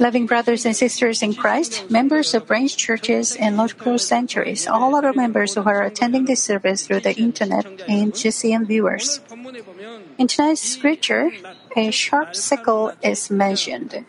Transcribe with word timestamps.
Loving 0.00 0.26
brothers 0.26 0.64
and 0.64 0.74
sisters 0.74 1.22
in 1.22 1.34
Christ, 1.34 1.90
members 1.90 2.32
of 2.32 2.46
branch 2.46 2.76
churches 2.76 3.36
and 3.36 3.58
local 3.58 3.98
sanctuaries, 3.98 4.66
all 4.66 4.94
other 4.96 5.12
members 5.12 5.54
who 5.54 5.62
are 5.62 5.82
attending 5.82 6.24
this 6.24 6.42
service 6.42 6.86
through 6.86 7.00
the 7.00 7.14
internet, 7.14 7.66
and 7.86 8.14
GCN 8.14 8.66
viewers. 8.66 9.20
In 10.16 10.26
tonight's 10.26 10.62
scripture, 10.62 11.30
a 11.76 11.90
sharp 11.90 12.34
sickle 12.34 12.92
is 13.02 13.30
mentioned. 13.30 14.06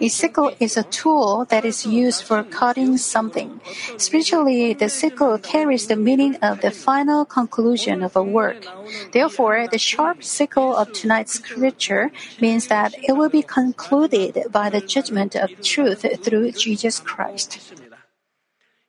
A 0.00 0.08
sickle 0.08 0.52
is 0.58 0.76
a 0.76 0.82
tool 0.82 1.44
that 1.48 1.64
is 1.64 1.86
used 1.86 2.24
for 2.24 2.42
cutting 2.42 2.96
something. 2.96 3.60
Spiritually, 3.98 4.74
the 4.74 4.88
sickle 4.88 5.38
carries 5.38 5.86
the 5.86 5.94
meaning 5.94 6.34
of 6.42 6.60
the 6.60 6.72
final 6.72 7.24
conclusion 7.24 8.02
of 8.02 8.16
a 8.16 8.22
work. 8.22 8.66
Therefore, 9.12 9.68
the 9.68 9.78
sharp 9.78 10.24
sickle 10.24 10.74
of 10.74 10.92
tonight's 10.92 11.34
scripture 11.34 12.10
means 12.40 12.66
that 12.66 12.94
it 12.98 13.12
will 13.12 13.28
be 13.30 13.42
concluded 13.42 14.46
by 14.50 14.70
the 14.70 14.80
judgment 14.80 15.36
of 15.36 15.50
truth 15.62 16.04
through 16.24 16.50
Jesus 16.52 16.98
Christ. 16.98 17.60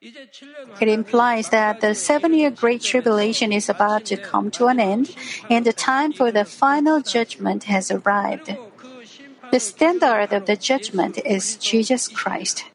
It 0.01 0.87
implies 0.87 1.49
that 1.49 1.81
the 1.81 1.93
seven 1.93 2.33
year 2.33 2.49
Great 2.49 2.81
Tribulation 2.81 3.53
is 3.53 3.69
about 3.69 4.05
to 4.05 4.17
come 4.17 4.49
to 4.57 4.65
an 4.65 4.79
end 4.79 5.15
and 5.47 5.63
the 5.63 5.73
time 5.73 6.11
for 6.11 6.31
the 6.31 6.43
final 6.43 7.01
judgment 7.01 7.65
has 7.65 7.91
arrived. 7.91 8.57
The 9.51 9.59
standard 9.59 10.33
of 10.33 10.45
the 10.45 10.55
judgment 10.55 11.17
is 11.25 11.57
Jesus 11.57 12.07
Christ. 12.07 12.65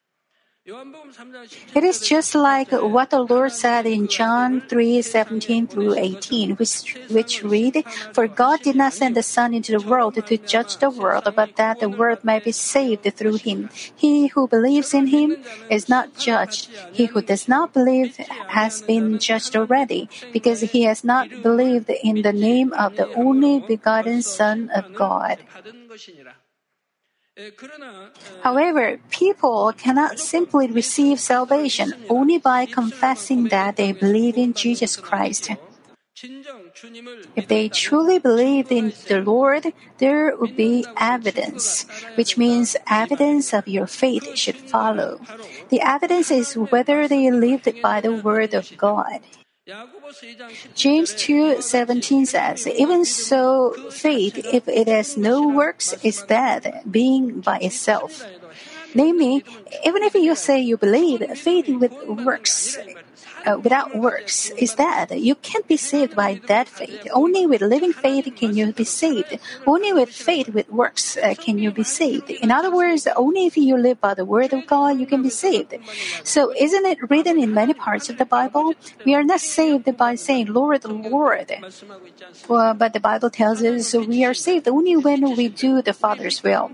It 1.76 1.84
is 1.84 2.00
just 2.00 2.34
like 2.34 2.72
what 2.72 3.10
the 3.10 3.22
Lord 3.22 3.52
said 3.52 3.86
in 3.86 4.08
John 4.08 4.60
3 4.62 5.00
17 5.00 5.68
through 5.68 5.94
18, 5.94 6.56
which, 6.56 6.96
which 7.08 7.44
read, 7.44 7.84
For 8.12 8.26
God 8.26 8.62
did 8.62 8.74
not 8.74 8.92
send 8.92 9.14
the 9.14 9.22
Son 9.22 9.54
into 9.54 9.78
the 9.78 9.86
world 9.86 10.14
to 10.14 10.36
judge 10.36 10.78
the 10.78 10.90
world, 10.90 11.32
but 11.36 11.54
that 11.54 11.78
the 11.78 11.88
world 11.88 12.24
might 12.24 12.42
be 12.42 12.50
saved 12.50 13.04
through 13.14 13.36
him. 13.36 13.70
He 13.94 14.26
who 14.26 14.48
believes 14.48 14.92
in 14.92 15.06
him 15.06 15.36
is 15.70 15.88
not 15.88 16.18
judged. 16.18 16.68
He 16.90 17.06
who 17.06 17.22
does 17.22 17.46
not 17.46 17.72
believe 17.72 18.16
has 18.48 18.82
been 18.82 19.20
judged 19.20 19.54
already, 19.54 20.08
because 20.32 20.62
he 20.62 20.82
has 20.82 21.04
not 21.04 21.30
believed 21.44 21.90
in 21.90 22.22
the 22.22 22.32
name 22.32 22.72
of 22.72 22.96
the 22.96 23.06
only 23.14 23.60
begotten 23.60 24.20
Son 24.20 24.68
of 24.74 24.92
God. 24.96 25.38
However, 28.42 28.98
people 29.10 29.72
cannot 29.76 30.18
simply 30.18 30.68
receive 30.68 31.20
salvation 31.20 31.92
only 32.08 32.38
by 32.38 32.64
confessing 32.64 33.48
that 33.48 33.76
they 33.76 33.92
believe 33.92 34.38
in 34.38 34.54
Jesus 34.54 34.96
Christ. 34.96 35.50
If 37.36 37.48
they 37.48 37.68
truly 37.68 38.18
believed 38.18 38.72
in 38.72 38.94
the 39.06 39.20
Lord, 39.20 39.74
there 39.98 40.34
would 40.34 40.56
be 40.56 40.86
evidence, 40.96 41.84
which 42.14 42.38
means 42.38 42.74
evidence 42.88 43.52
of 43.52 43.68
your 43.68 43.86
faith 43.86 44.34
should 44.34 44.56
follow. 44.56 45.20
The 45.68 45.82
evidence 45.82 46.30
is 46.30 46.56
whether 46.56 47.06
they 47.06 47.30
lived 47.30 47.68
by 47.82 48.00
the 48.00 48.16
word 48.16 48.54
of 48.54 48.72
God. 48.78 49.20
James 50.74 51.12
2:17 51.14 52.26
says, 52.26 52.68
"Even 52.68 53.04
so, 53.04 53.74
faith, 53.90 54.38
if 54.38 54.68
it 54.68 54.86
has 54.86 55.16
no 55.16 55.42
works, 55.42 55.90
is 56.04 56.22
dead, 56.22 56.86
being 56.88 57.40
by 57.40 57.58
itself." 57.58 58.22
Namely, 58.94 59.42
even 59.84 60.06
if 60.06 60.14
you 60.14 60.36
say 60.36 60.60
you 60.62 60.76
believe, 60.78 61.26
faith 61.34 61.66
with 61.66 61.92
works 62.06 62.78
uh, 63.46 63.58
without 63.58 63.96
works 63.96 64.50
is 64.50 64.74
dead. 64.74 65.12
You 65.12 65.34
can't 65.36 65.66
be 65.66 65.76
saved 65.76 66.14
by 66.16 66.34
dead 66.34 66.68
faith. 66.68 67.06
Only 67.12 67.46
with 67.46 67.62
living 67.62 67.92
faith 67.92 68.28
can 68.36 68.56
you 68.56 68.72
be 68.72 68.84
saved. 68.84 69.38
Only 69.66 69.92
with 69.92 70.10
faith 70.10 70.48
with 70.48 70.68
works 70.70 71.16
uh, 71.16 71.34
can 71.38 71.58
you 71.58 71.70
be 71.70 71.84
saved. 71.84 72.30
In 72.30 72.50
other 72.50 72.74
words, 72.74 73.06
only 73.16 73.46
if 73.46 73.56
you 73.56 73.76
live 73.76 74.00
by 74.00 74.14
the 74.14 74.24
word 74.24 74.52
of 74.52 74.66
God 74.66 74.98
you 74.98 75.06
can 75.06 75.22
be 75.22 75.30
saved. 75.30 75.74
So 76.24 76.52
isn't 76.54 76.86
it 76.86 76.98
written 77.08 77.38
in 77.38 77.54
many 77.54 77.74
parts 77.74 78.10
of 78.10 78.18
the 78.18 78.24
Bible? 78.26 78.74
We 79.04 79.14
are 79.14 79.24
not 79.24 79.40
saved 79.40 79.96
by 79.96 80.16
saying 80.16 80.52
Lord, 80.52 80.84
Lord. 80.84 81.52
Well, 82.48 82.74
but 82.74 82.92
the 82.92 83.00
Bible 83.00 83.30
tells 83.30 83.62
us 83.62 83.94
we 83.94 84.24
are 84.24 84.34
saved 84.34 84.68
only 84.68 84.96
when 84.96 85.36
we 85.36 85.48
do 85.48 85.82
the 85.82 85.92
Father's 85.92 86.42
will. 86.42 86.72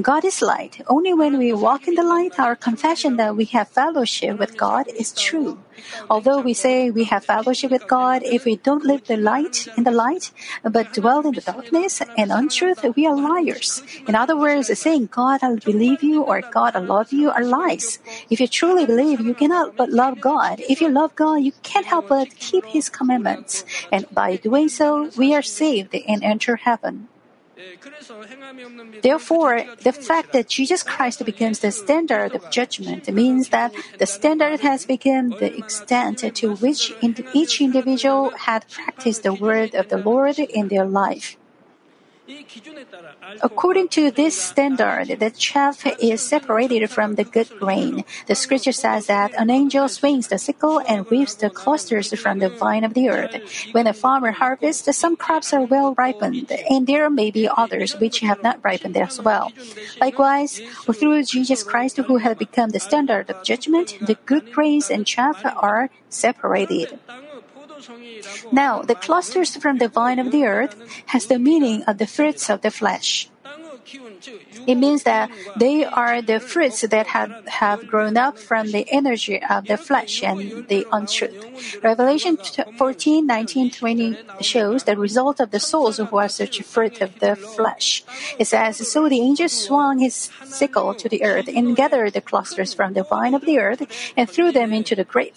God 0.00 0.24
is 0.24 0.42
light. 0.42 0.80
Only 0.88 1.14
when 1.14 1.38
we 1.38 1.52
walk 1.52 1.88
in 1.88 1.94
the 1.94 2.04
light, 2.04 2.38
our 2.38 2.56
confession 2.56 3.16
that 3.16 3.36
we 3.36 3.44
have 3.46 3.68
fellowship 3.68 4.38
with 4.38 4.56
God 4.56 4.86
is 4.88 5.12
true. 5.12 5.58
Although 6.10 6.40
we 6.40 6.54
say 6.54 6.90
we 6.90 7.04
have 7.04 7.24
fellowship 7.24 7.70
with 7.70 7.86
God, 7.86 8.22
if 8.24 8.44
we 8.44 8.56
don't 8.56 8.84
live 8.84 9.06
the 9.06 9.16
light 9.16 9.68
in 9.76 9.84
the 9.84 9.92
light, 9.92 10.32
but 10.64 10.92
dwell 10.92 11.24
in 11.24 11.34
the 11.34 11.40
darkness 11.40 12.02
and 12.18 12.32
untruth, 12.32 12.84
we 12.96 13.06
are 13.06 13.14
liars. 13.14 13.84
In 14.08 14.16
other 14.16 14.36
words, 14.36 14.76
saying 14.76 15.06
God 15.12 15.38
I 15.40 15.54
believe 15.54 16.02
you 16.02 16.22
or 16.22 16.42
God 16.42 16.74
I 16.74 16.80
love 16.80 17.12
you 17.12 17.30
are 17.30 17.44
lies. 17.44 18.00
If 18.28 18.40
you 18.40 18.48
truly 18.48 18.86
believe, 18.86 19.20
you 19.20 19.34
cannot 19.34 19.76
but 19.76 19.90
love 19.90 20.20
God. 20.20 20.58
If 20.68 20.80
you 20.80 20.90
love 20.90 21.14
God, 21.14 21.36
you 21.46 21.52
can't 21.62 21.86
help 21.86 22.08
but 22.08 22.34
keep 22.40 22.66
His 22.66 22.88
commandments. 22.90 23.64
And 23.92 24.10
by 24.10 24.34
doing 24.34 24.68
so, 24.68 25.10
we 25.16 25.32
are 25.32 25.42
saved 25.42 25.94
and 25.94 26.24
enter 26.24 26.56
heaven. 26.56 27.06
Therefore, 29.02 29.64
the 29.82 29.92
fact 29.92 30.32
that 30.32 30.48
Jesus 30.48 30.82
Christ 30.82 31.24
becomes 31.24 31.60
the 31.60 31.70
standard 31.70 32.34
of 32.34 32.50
judgment 32.50 33.08
means 33.12 33.48
that 33.48 33.72
the 33.98 34.06
standard 34.06 34.60
has 34.60 34.86
become 34.86 35.30
the 35.30 35.56
extent 35.56 36.18
to 36.36 36.54
which 36.56 36.92
each 37.32 37.60
individual 37.60 38.30
had 38.36 38.68
practiced 38.68 39.22
the 39.22 39.34
word 39.34 39.74
of 39.74 39.88
the 39.88 39.98
Lord 39.98 40.38
in 40.38 40.68
their 40.68 40.86
life. 40.86 41.36
According 43.42 43.88
to 43.88 44.10
this 44.10 44.40
standard, 44.40 45.18
the 45.18 45.30
chaff 45.30 45.86
is 46.00 46.20
separated 46.20 46.90
from 46.90 47.14
the 47.14 47.24
good 47.24 47.48
grain. 47.58 48.04
The 48.26 48.34
scripture 48.34 48.72
says 48.72 49.06
that 49.06 49.32
an 49.38 49.50
angel 49.50 49.88
swings 49.88 50.28
the 50.28 50.38
sickle 50.38 50.80
and 50.86 51.10
reaps 51.10 51.34
the 51.34 51.50
clusters 51.50 52.12
from 52.20 52.38
the 52.38 52.48
vine 52.48 52.84
of 52.84 52.94
the 52.94 53.08
earth. 53.08 53.34
When 53.72 53.86
a 53.86 53.92
farmer 53.92 54.32
harvests, 54.32 54.96
some 54.96 55.16
crops 55.16 55.52
are 55.52 55.62
well 55.62 55.94
ripened, 55.94 56.52
and 56.68 56.86
there 56.86 57.10
may 57.10 57.30
be 57.30 57.48
others 57.48 57.98
which 57.98 58.20
have 58.20 58.42
not 58.42 58.62
ripened 58.62 58.96
as 58.96 59.20
well. 59.20 59.52
Likewise, 60.00 60.60
through 60.92 61.24
Jesus 61.24 61.62
Christ, 61.62 61.96
who 61.96 62.18
has 62.18 62.36
become 62.36 62.70
the 62.70 62.80
standard 62.80 63.30
of 63.30 63.42
judgment, 63.42 63.96
the 64.00 64.16
good 64.26 64.52
grains 64.52 64.90
and 64.90 65.06
chaff 65.06 65.40
are 65.44 65.90
separated. 66.08 66.98
Now, 68.52 68.82
the 68.82 68.94
clusters 68.94 69.56
from 69.56 69.78
the 69.78 69.88
vine 69.88 70.18
of 70.18 70.30
the 70.30 70.44
earth 70.44 70.76
has 71.06 71.26
the 71.26 71.38
meaning 71.38 71.82
of 71.84 71.98
the 71.98 72.06
fruits 72.06 72.50
of 72.50 72.62
the 72.62 72.70
flesh. 72.70 73.30
It 74.66 74.76
means 74.76 75.02
that 75.04 75.30
they 75.56 75.84
are 75.84 76.22
the 76.22 76.38
fruits 76.38 76.82
that 76.82 77.06
have, 77.08 77.46
have 77.46 77.86
grown 77.86 78.16
up 78.16 78.38
from 78.38 78.70
the 78.70 78.86
energy 78.90 79.42
of 79.42 79.66
the 79.66 79.76
flesh 79.76 80.22
and 80.22 80.68
the 80.68 80.86
untruth. 80.92 81.82
Revelation 81.82 82.36
14, 82.36 83.26
19, 83.26 83.70
20 83.70 84.18
shows 84.40 84.84
the 84.84 84.96
result 84.96 85.40
of 85.40 85.50
the 85.50 85.60
souls 85.60 85.96
who 85.96 86.16
are 86.16 86.28
such 86.28 86.62
fruit 86.62 87.00
of 87.00 87.18
the 87.20 87.34
flesh. 87.34 88.04
It 88.38 88.46
says, 88.46 88.76
So 88.86 89.08
the 89.08 89.20
angel 89.20 89.48
swung 89.48 89.98
his 89.98 90.30
sickle 90.44 90.94
to 90.94 91.08
the 91.08 91.24
earth 91.24 91.48
and 91.48 91.74
gathered 91.74 92.12
the 92.12 92.20
clusters 92.20 92.74
from 92.74 92.92
the 92.92 93.04
vine 93.04 93.34
of 93.34 93.44
the 93.44 93.58
earth 93.58 93.82
and 94.16 94.28
threw 94.28 94.52
them 94.52 94.72
into 94.72 94.94
the 94.94 95.04
great 95.04 95.34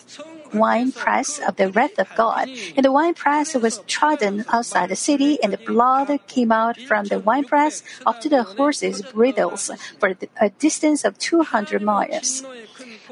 wine 0.54 0.92
press 0.92 1.40
of 1.40 1.56
the 1.58 1.70
wrath 1.70 1.98
of 1.98 2.08
God. 2.16 2.50
And 2.76 2.86
the 2.86 2.92
wine 2.92 3.14
press 3.14 3.56
was 3.56 3.80
trodden 3.88 4.46
outside 4.52 4.90
the 4.90 4.96
city, 4.96 5.42
and 5.42 5.54
the 5.54 5.58
blood 5.66 6.10
came 6.28 6.52
out 6.52 6.78
from 6.78 7.06
the 7.06 7.20
wine 7.20 7.46
press 7.46 7.84
up 8.06 8.22
to 8.22 8.30
the 8.30 8.44
horses' 8.44 9.02
bridles 9.02 9.72
for 10.00 10.16
a 10.40 10.50
distance 10.50 11.04
of 11.04 11.18
200 11.18 11.82
miles. 11.82 12.44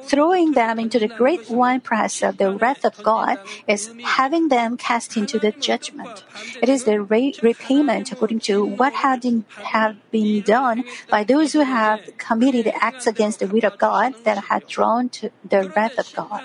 Throwing 0.03 0.53
them 0.53 0.79
into 0.79 0.99
the 0.99 1.07
great 1.07 1.49
winepress 1.49 2.23
of 2.23 2.37
the 2.37 2.51
wrath 2.51 2.83
of 2.83 3.01
God 3.03 3.39
is 3.67 3.93
having 4.03 4.49
them 4.49 4.77
cast 4.77 5.15
into 5.15 5.39
the 5.39 5.51
judgment. 5.51 6.23
It 6.61 6.69
is 6.69 6.83
the 6.83 7.01
re- 7.01 7.35
repayment 7.41 8.11
according 8.11 8.39
to 8.51 8.65
what 8.65 8.93
had 8.93 9.23
have 9.71 9.95
been 10.11 10.41
done 10.41 10.83
by 11.09 11.23
those 11.23 11.53
who 11.53 11.59
have 11.61 11.99
committed 12.17 12.71
acts 12.81 13.05
against 13.07 13.39
the 13.39 13.47
will 13.47 13.65
of 13.65 13.77
God 13.77 14.15
that 14.23 14.45
had 14.45 14.67
drawn 14.67 15.09
to 15.21 15.29
the 15.47 15.69
wrath 15.75 15.97
of 15.97 16.11
God. 16.13 16.41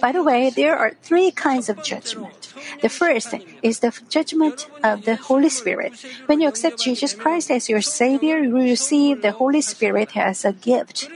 By 0.00 0.12
the 0.12 0.22
way, 0.22 0.50
there 0.50 0.76
are 0.76 0.92
three 1.02 1.30
kinds 1.30 1.68
of 1.68 1.82
judgment. 1.82 2.52
The 2.82 2.88
first 2.88 3.34
is 3.62 3.80
the 3.80 3.92
judgment 4.08 4.68
of 4.82 5.04
the 5.04 5.16
Holy 5.16 5.48
Spirit. 5.48 5.94
When 6.26 6.40
you 6.40 6.48
accept 6.48 6.78
Jesus 6.80 7.14
Christ 7.14 7.50
as 7.50 7.68
your 7.68 7.80
Savior, 7.80 8.38
you 8.38 8.54
receive 8.54 9.22
the 9.22 9.32
Holy 9.32 9.60
Spirit 9.60 10.16
as 10.16 10.44
a 10.44 10.52
gift. 10.52 11.08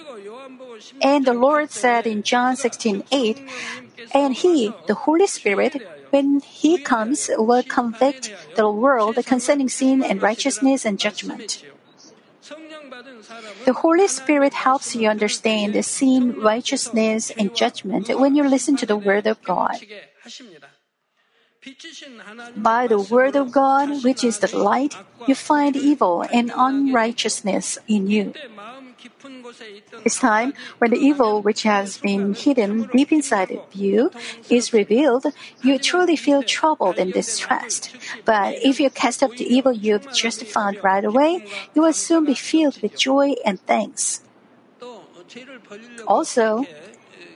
And 1.01 1.25
the 1.25 1.35
Lord 1.35 1.71
said 1.71 2.07
in 2.07 2.23
John 2.23 2.57
16 2.57 3.05
8, 3.11 3.43
and 4.15 4.35
He, 4.35 4.73
the 4.87 4.95
Holy 4.95 5.27
Spirit, 5.27 5.83
when 6.11 6.41
He 6.41 6.79
comes, 6.79 7.31
will 7.37 7.63
convict 7.63 8.33
the 8.57 8.71
world 8.71 9.17
concerning 9.27 9.69
sin 9.69 10.03
and 10.03 10.23
righteousness 10.23 10.85
and 10.85 10.99
judgment. 10.99 11.65
The 13.65 13.73
Holy 13.73 14.09
Spirit 14.09 14.55
helps 14.55 14.95
you 14.95 15.09
understand 15.09 15.75
the 15.75 15.83
sin, 15.83 16.41
righteousness, 16.41 17.31
and 17.31 17.55
judgment 17.55 18.09
when 18.19 18.35
you 18.35 18.47
listen 18.47 18.77
to 18.77 18.87
the 18.87 18.97
Word 18.97 19.27
of 19.27 19.43
God. 19.43 19.79
By 22.57 22.89
the 22.89 22.99
word 22.99 23.37
of 23.37 23.53
God, 23.53 24.03
which 24.03 24.25
is 24.25 24.39
the 24.39 24.51
light, 24.57 24.97
you 25.29 25.35
find 25.35 25.77
evil 25.77 26.23
and 26.23 26.51
unrighteousness 26.55 27.79
in 27.87 28.11
you. 28.11 28.35
It's 30.05 30.19
time 30.19 30.55
when 30.79 30.91
the 30.91 30.99
evil 30.99 31.43
which 31.43 31.63
has 31.63 31.99
been 31.99 32.35
hidden 32.35 32.89
deep 32.93 33.13
inside 33.13 33.51
of 33.51 33.63
you 33.73 34.11
is 34.49 34.73
revealed, 34.73 35.27
you 35.63 35.79
truly 35.79 36.17
feel 36.17 36.43
troubled 36.43 36.99
and 36.99 37.13
distressed. 37.13 37.95
But 38.25 38.55
if 38.63 38.81
you 38.81 38.91
cast 38.91 39.23
off 39.23 39.37
the 39.37 39.47
evil 39.47 39.73
you've 39.73 40.13
just 40.13 40.45
found 40.45 40.83
right 40.83 41.05
away, 41.05 41.45
you 41.75 41.83
will 41.83 41.93
soon 41.93 42.25
be 42.25 42.35
filled 42.35 42.81
with 42.83 42.97
joy 42.97 43.35
and 43.45 43.61
thanks. 43.67 44.23
Also, 46.07 46.67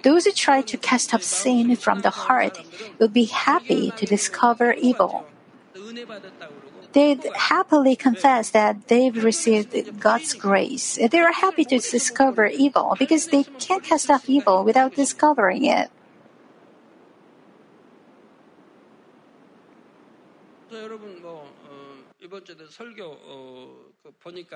those 0.02 0.24
who 0.24 0.32
try 0.32 0.62
to 0.62 0.76
cast 0.76 1.14
off 1.14 1.22
sin 1.22 1.74
from 1.76 2.00
the 2.00 2.10
heart 2.10 2.58
will 2.98 3.08
be 3.08 3.24
happy 3.24 3.90
to 3.96 4.06
discover 4.06 4.72
evil. 4.72 5.26
They'd 6.96 7.28
happily 7.36 7.94
confess 7.94 8.48
that 8.56 8.88
they've 8.88 9.12
received 9.22 10.00
God's 10.00 10.32
grace. 10.32 10.96
They 10.96 11.20
are 11.20 11.30
happy 11.30 11.68
to 11.68 11.78
discover 11.78 12.46
evil 12.46 12.96
because 12.98 13.26
they 13.26 13.44
can't 13.60 13.84
cast 13.84 14.08
off 14.08 14.30
evil 14.30 14.64
without 14.64 14.96
discovering 14.96 15.66
it. 15.66 15.90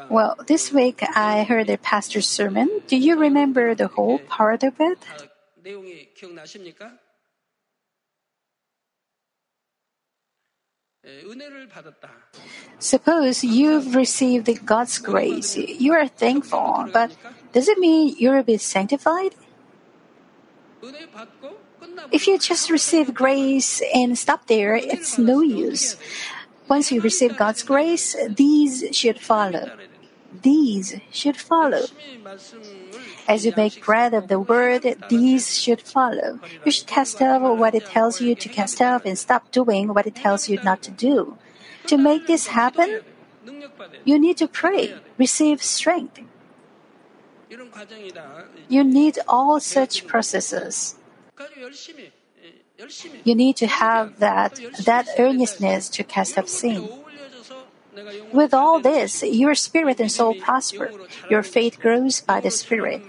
Well, 0.09 0.37
this 0.47 0.73
week 0.73 1.05
I 1.15 1.43
heard 1.45 1.69
a 1.69 1.77
pastor's 1.77 2.27
sermon. 2.27 2.71
Do 2.89 2.97
you 2.97 3.21
remember 3.21 3.75
the 3.75 3.89
whole 3.89 4.19
part 4.19 4.63
of 4.65 4.81
it? 4.81 4.97
Suppose 12.79 13.45
you've 13.45 13.95
received 13.95 14.49
God's 14.65 14.99
grace, 14.99 15.57
you 15.57 15.93
are 15.93 16.09
thankful, 16.09 16.89
but 16.93 17.13
does 17.53 17.69
it 17.69 17.79
mean 17.79 18.15
you're 18.19 18.39
a 18.39 18.45
bit 18.45 18.61
sanctified? 18.61 19.35
If 22.11 22.27
you 22.27 22.39
just 22.39 22.71
receive 22.71 23.15
grace 23.15 23.83
and 23.95 24.17
stop 24.19 24.47
there, 24.47 24.75
it's 24.75 25.19
no 25.19 25.41
use. 25.41 25.97
Once 26.69 26.91
you 26.91 27.01
receive 27.01 27.37
God's 27.37 27.63
grace, 27.63 28.17
these 28.29 28.85
should 28.93 29.21
follow. 29.21 29.71
These 30.33 31.01
should 31.11 31.37
follow. 31.37 31.83
As 33.27 33.45
you 33.45 33.53
make 33.57 33.85
bread 33.85 34.15
of 34.15 34.29
the 34.29 34.39
word, 34.39 34.87
these 35.09 35.59
should 35.61 35.83
follow. 35.83 36.39
You 36.65 36.71
should 36.71 36.87
cast 36.87 37.21
off 37.21 37.43
what 37.59 37.75
it 37.75 37.87
tells 37.87 38.21
you 38.21 38.35
to 38.35 38.49
cast 38.49 38.81
off 38.81 39.05
and 39.05 39.19
stop 39.19 39.51
doing 39.51 39.93
what 39.93 40.07
it 40.07 40.15
tells 40.15 40.49
you 40.49 40.61
not 40.63 40.83
to 40.83 40.91
do. 40.91 41.37
To 41.87 41.97
make 41.97 42.27
this 42.27 42.49
happen, 42.49 43.01
you 44.05 44.19
need 44.19 44.37
to 44.39 44.47
pray, 44.47 44.95
receive 45.19 45.63
strength. 45.63 46.21
You 48.69 48.85
need 48.85 49.19
all 49.27 49.59
such 49.59 50.07
processes. 50.07 50.95
You 53.25 53.35
need 53.35 53.57
to 53.57 53.67
have 53.67 54.21
that, 54.21 54.61
that 54.85 55.09
earnestness 55.19 55.89
to 55.91 56.05
cast 56.05 56.39
off 56.39 56.49
sin. 56.49 56.89
With 58.33 58.55
all 58.55 58.81
this, 58.81 59.23
your 59.23 59.55
spirit 59.55 60.01
and 60.01 60.11
soul 60.11 60.35
prosper. 60.35 60.91
Your 61.29 61.43
faith 61.43 61.81
grows 61.81 62.21
by 62.21 62.41
the 62.41 62.51
Spirit. 62.51 63.03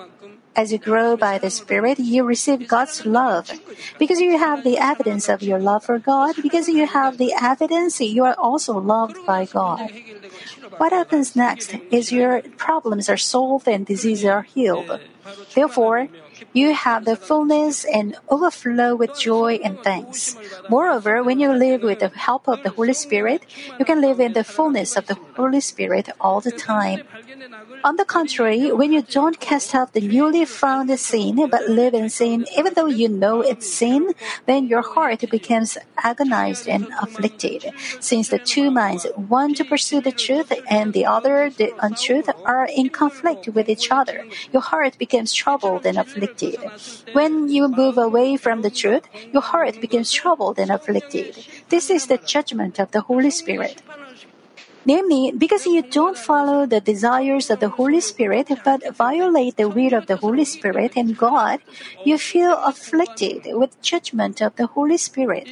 As 0.55 0.71
you 0.73 0.77
grow 0.77 1.15
by 1.15 1.37
the 1.37 1.49
Spirit, 1.49 1.99
you 1.99 2.23
receive 2.23 2.67
God's 2.67 3.05
love. 3.05 3.49
Because 3.97 4.19
you 4.19 4.37
have 4.37 4.63
the 4.63 4.77
evidence 4.77 5.29
of 5.29 5.41
your 5.41 5.59
love 5.59 5.85
for 5.85 5.97
God, 5.97 6.35
because 6.41 6.67
you 6.67 6.85
have 6.87 7.17
the 7.17 7.33
evidence, 7.39 8.01
you 8.01 8.25
are 8.25 8.35
also 8.37 8.77
loved 8.77 9.17
by 9.25 9.45
God. 9.45 9.89
What 10.77 10.91
happens 10.91 11.35
next 11.35 11.75
is 11.89 12.11
your 12.11 12.41
problems 12.57 13.09
are 13.09 13.17
solved 13.17 13.67
and 13.67 13.85
diseases 13.85 14.25
are 14.25 14.43
healed. 14.43 14.99
Therefore, 15.55 16.09
you 16.53 16.73
have 16.73 17.05
the 17.05 17.15
fullness 17.15 17.85
and 17.85 18.15
overflow 18.29 18.95
with 18.95 19.17
joy 19.17 19.59
and 19.63 19.81
thanks. 19.83 20.35
Moreover, 20.69 21.23
when 21.23 21.39
you 21.39 21.53
live 21.53 21.83
with 21.83 21.99
the 21.99 22.09
help 22.09 22.47
of 22.47 22.63
the 22.63 22.69
Holy 22.69 22.93
Spirit, 22.93 23.45
you 23.79 23.85
can 23.85 24.01
live 24.01 24.19
in 24.19 24.33
the 24.33 24.43
fullness 24.43 24.97
of 24.97 25.07
the 25.07 25.17
Holy 25.35 25.61
Spirit 25.61 26.09
all 26.19 26.41
the 26.41 26.51
time. 26.51 27.01
On 27.83 27.95
the 27.95 28.05
contrary, 28.05 28.71
when 28.71 28.91
you 28.91 29.01
don't 29.01 29.39
cast 29.39 29.73
off 29.73 29.93
the 29.93 30.01
newly 30.01 30.45
found 30.45 30.91
sin 30.99 31.47
but 31.49 31.69
live 31.69 31.93
in 31.93 32.09
sin, 32.09 32.45
even 32.57 32.73
though 32.73 32.87
you 32.87 33.09
know 33.09 33.41
it's 33.41 33.71
sin, 33.71 34.13
then 34.45 34.67
your 34.67 34.81
heart 34.81 35.23
becomes 35.29 35.77
agonized 35.97 36.67
and 36.67 36.87
afflicted. 37.01 37.65
Since 37.99 38.29
the 38.29 38.39
two 38.39 38.69
minds, 38.71 39.07
one 39.15 39.53
to 39.55 39.63
pursue 39.63 40.01
the 40.01 40.11
truth 40.11 40.51
and 40.69 40.93
the 40.93 41.05
other 41.05 41.49
the 41.49 41.73
untruth, 41.79 42.29
are 42.45 42.67
in 42.67 42.89
conflict 42.89 43.47
with 43.47 43.69
each 43.69 43.89
other, 43.91 44.25
your 44.51 44.61
heart 44.61 44.97
becomes 44.97 45.33
troubled 45.33 45.85
and 45.85 45.97
afflicted. 45.97 46.40
When 47.13 47.49
you 47.49 47.67
move 47.67 47.97
away 47.97 48.37
from 48.37 48.61
the 48.61 48.71
truth, 48.71 49.03
your 49.31 49.41
heart 49.41 49.79
becomes 49.81 50.11
troubled 50.11 50.59
and 50.59 50.71
afflicted. 50.71 51.37
This 51.69 51.89
is 51.89 52.07
the 52.07 52.17
judgment 52.17 52.79
of 52.79 52.91
the 52.91 53.01
Holy 53.01 53.31
Spirit. 53.31 53.81
Namely, 54.85 55.31
because 55.37 55.65
you 55.65 55.83
don't 55.83 56.17
follow 56.17 56.65
the 56.65 56.81
desires 56.81 57.49
of 57.49 57.59
the 57.59 57.69
Holy 57.69 58.01
Spirit 58.01 58.49
but 58.65 58.81
violate 58.95 59.57
the 59.57 59.69
will 59.69 59.93
of 59.93 60.07
the 60.07 60.17
Holy 60.17 60.45
Spirit 60.45 60.93
and 60.95 61.17
God, 61.17 61.59
you 62.03 62.17
feel 62.17 62.57
afflicted 62.65 63.45
with 63.53 63.79
judgment 63.81 64.41
of 64.41 64.55
the 64.55 64.67
Holy 64.67 64.97
Spirit. 64.97 65.47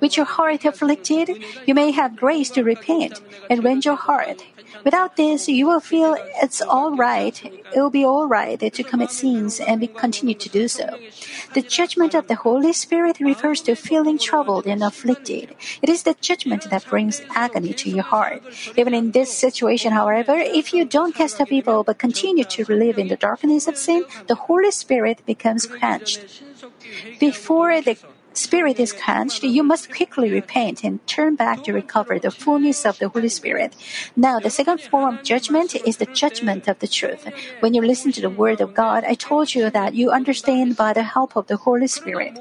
With 0.00 0.16
your 0.16 0.26
heart 0.26 0.64
afflicted, 0.64 1.30
you 1.66 1.74
may 1.74 1.90
have 1.90 2.16
grace 2.16 2.50
to 2.50 2.62
repent 2.62 3.20
and 3.50 3.64
rend 3.64 3.84
your 3.84 3.96
heart. 3.96 4.44
Without 4.84 5.16
this, 5.16 5.48
you 5.48 5.66
will 5.66 5.80
feel 5.80 6.16
it's 6.42 6.62
all 6.62 6.94
right, 6.96 7.44
it 7.44 7.76
will 7.76 7.90
be 7.90 8.04
all 8.04 8.26
right 8.26 8.60
to 8.60 8.82
commit 8.82 9.10
sins 9.10 9.60
and 9.60 9.88
continue 9.96 10.34
to 10.34 10.48
do 10.48 10.68
so. 10.68 10.98
The 11.54 11.62
judgment 11.62 12.14
of 12.14 12.28
the 12.28 12.36
Holy 12.36 12.72
Spirit 12.72 13.18
refers 13.20 13.62
to 13.62 13.74
feeling 13.74 14.18
troubled 14.18 14.66
and 14.66 14.82
afflicted. 14.82 15.54
It 15.82 15.88
is 15.88 16.02
the 16.02 16.14
judgment 16.20 16.70
that 16.70 16.86
brings 16.86 17.20
agony 17.34 17.72
to 17.74 17.90
your 17.90 18.04
heart. 18.04 18.42
Even 18.76 18.94
in 18.94 19.10
this 19.12 19.32
situation, 19.36 19.92
however, 19.92 20.34
if 20.36 20.72
you 20.72 20.84
don't 20.84 21.14
cast 21.14 21.40
off 21.40 21.52
evil 21.52 21.84
but 21.84 21.98
continue 21.98 22.44
to 22.44 22.64
live 22.72 22.98
in 22.98 23.08
the 23.08 23.16
darkness 23.16 23.66
of 23.66 23.76
sin, 23.76 24.04
the 24.26 24.34
Holy 24.34 24.70
Spirit 24.70 25.24
becomes 25.26 25.66
quenched. 25.66 26.42
Before 27.18 27.80
the 27.80 27.96
Spirit 28.36 28.78
is 28.78 28.92
quenched, 28.92 29.42
you 29.44 29.62
must 29.62 29.90
quickly 29.90 30.30
repent 30.30 30.84
and 30.84 31.04
turn 31.06 31.36
back 31.36 31.62
to 31.64 31.72
recover 31.72 32.18
the 32.18 32.30
fullness 32.30 32.84
of 32.84 32.98
the 32.98 33.08
Holy 33.08 33.30
Spirit. 33.30 33.74
Now, 34.14 34.38
the 34.40 34.50
second 34.50 34.82
form 34.82 35.14
of 35.14 35.22
judgment 35.22 35.74
is 35.86 35.96
the 35.96 36.06
judgment 36.12 36.68
of 36.68 36.78
the 36.78 36.86
truth. 36.86 37.26
When 37.60 37.72
you 37.72 37.80
listen 37.80 38.12
to 38.12 38.20
the 38.20 38.28
Word 38.28 38.60
of 38.60 38.74
God, 38.74 39.04
I 39.04 39.14
told 39.14 39.54
you 39.54 39.70
that 39.70 39.94
you 39.94 40.10
understand 40.10 40.76
by 40.76 40.92
the 40.92 41.02
help 41.02 41.34
of 41.34 41.46
the 41.46 41.56
Holy 41.56 41.86
Spirit. 41.86 42.38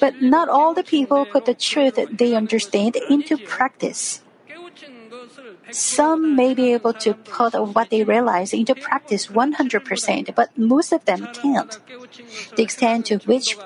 But 0.00 0.22
not 0.22 0.48
all 0.48 0.74
the 0.74 0.82
people 0.82 1.24
put 1.26 1.44
the 1.44 1.54
truth 1.54 1.98
they 2.12 2.34
understand 2.34 2.96
into 3.08 3.36
practice. 3.36 4.22
Some 5.70 6.36
may 6.36 6.54
be 6.54 6.72
able 6.72 6.92
to 7.04 7.14
put 7.14 7.54
what 7.74 7.90
they 7.90 8.04
realize 8.04 8.52
into 8.52 8.74
practice 8.74 9.28
100%, 9.28 10.34
but 10.34 10.56
most 10.56 10.92
of 10.92 11.04
them 11.04 11.28
can't. 11.32 11.78
The 12.56 12.62
extent 12.62 13.06
to 13.06 13.18
which 13.18 13.56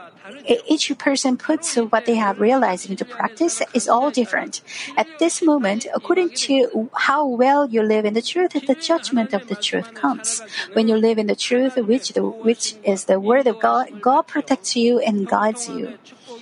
each 0.68 0.96
person 0.98 1.36
puts 1.36 1.76
what 1.76 2.06
they 2.06 2.14
have 2.14 2.40
realized 2.40 2.88
into 2.90 3.04
practice 3.04 3.62
is 3.74 3.88
all 3.88 4.10
different. 4.10 4.60
At 4.96 5.06
this 5.18 5.42
moment, 5.42 5.86
according 5.94 6.30
to 6.46 6.90
how 6.94 7.26
well 7.26 7.68
you 7.68 7.82
live 7.82 8.04
in 8.04 8.14
the 8.14 8.22
truth, 8.22 8.52
the 8.52 8.74
judgment 8.74 9.32
of 9.32 9.46
the 9.48 9.56
truth 9.56 9.94
comes. 9.94 10.42
When 10.72 10.88
you 10.88 10.96
live 10.96 11.18
in 11.18 11.26
the 11.26 11.36
truth, 11.36 11.76
which, 11.76 12.12
the, 12.12 12.22
which 12.22 12.74
is 12.82 13.04
the 13.04 13.20
word 13.20 13.46
of 13.46 13.60
God, 13.60 14.00
God 14.00 14.22
protects 14.26 14.76
you 14.76 14.98
and 14.98 15.26
guides 15.26 15.68
you 15.68 15.98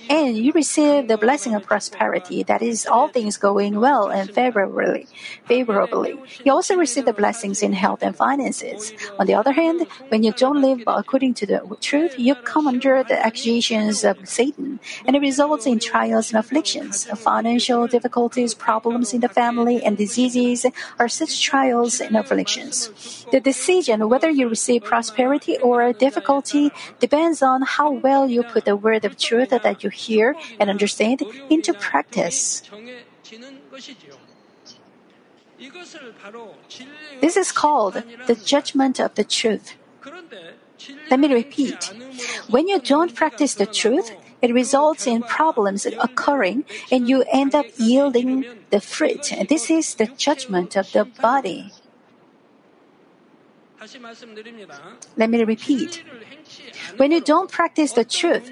and 0.09 0.37
you 0.37 0.51
receive 0.53 1.07
the 1.07 1.17
blessing 1.17 1.55
of 1.55 1.63
prosperity, 1.63 2.43
that 2.43 2.61
is, 2.61 2.85
all 2.85 3.07
things 3.07 3.37
going 3.37 3.79
well 3.79 4.09
and 4.09 4.33
favorably. 4.33 5.07
Favorably, 5.45 6.15
you 6.43 6.51
also 6.51 6.75
receive 6.75 7.05
the 7.05 7.13
blessings 7.13 7.61
in 7.61 7.73
health 7.73 8.01
and 8.01 8.15
finances. 8.15 8.93
On 9.19 9.25
the 9.25 9.33
other 9.33 9.51
hand, 9.51 9.87
when 10.09 10.23
you 10.23 10.31
don't 10.33 10.61
live 10.61 10.83
according 10.87 11.33
to 11.35 11.45
the 11.45 11.77
truth, 11.81 12.17
you 12.17 12.35
come 12.35 12.67
under 12.67 13.03
the 13.03 13.23
accusations 13.25 14.03
of 14.03 14.17
Satan, 14.27 14.79
and 15.05 15.15
it 15.15 15.19
results 15.19 15.65
in 15.65 15.79
trials 15.79 16.31
and 16.31 16.39
afflictions. 16.39 17.05
Financial 17.05 17.87
difficulties, 17.87 18.53
problems 18.53 19.13
in 19.13 19.21
the 19.21 19.29
family, 19.29 19.83
and 19.83 19.97
diseases 19.97 20.65
are 20.99 21.09
such 21.09 21.41
trials 21.41 21.99
and 21.99 22.15
afflictions. 22.15 23.25
The 23.31 23.39
decision 23.39 24.09
whether 24.09 24.29
you 24.29 24.47
receive 24.47 24.83
prosperity 24.83 25.57
or 25.57 25.91
difficulty 25.93 26.71
depends 26.99 27.41
on 27.41 27.61
how 27.61 27.91
well 27.91 28.29
you 28.29 28.43
put 28.43 28.65
the 28.65 28.75
word 28.75 29.03
of 29.05 29.17
truth 29.17 29.49
that 29.49 29.83
you 29.83 29.89
hear 29.97 30.35
and 30.59 30.69
understand 30.69 31.25
into 31.49 31.73
practice. 31.73 32.61
This 37.19 37.35
is 37.35 37.51
called 37.51 38.03
the 38.27 38.35
judgment 38.35 38.99
of 38.99 39.15
the 39.15 39.25
truth. 39.25 39.73
Let 41.09 41.19
me 41.19 41.33
repeat. 41.33 41.91
When 42.47 42.67
you 42.67 42.79
don't 42.79 43.15
practice 43.15 43.55
the 43.55 43.65
truth, 43.65 44.13
It 44.41 44.53
results 44.53 45.07
in 45.07 45.23
problems 45.23 45.85
occurring 45.85 46.65
and 46.91 47.09
you 47.09 47.25
end 47.33 47.55
up 47.55 47.65
yielding 47.77 48.45
the 48.69 48.79
fruit. 48.79 49.33
This 49.49 49.69
is 49.71 49.95
the 49.95 50.05
judgment 50.05 50.75
of 50.75 50.91
the 50.91 51.05
body. 51.05 51.71
Let 55.15 55.29
me 55.29 55.43
repeat. 55.43 56.03
When 56.97 57.11
you 57.11 57.21
don't 57.21 57.51
practice 57.51 57.93
the 57.93 58.05
truth, 58.05 58.51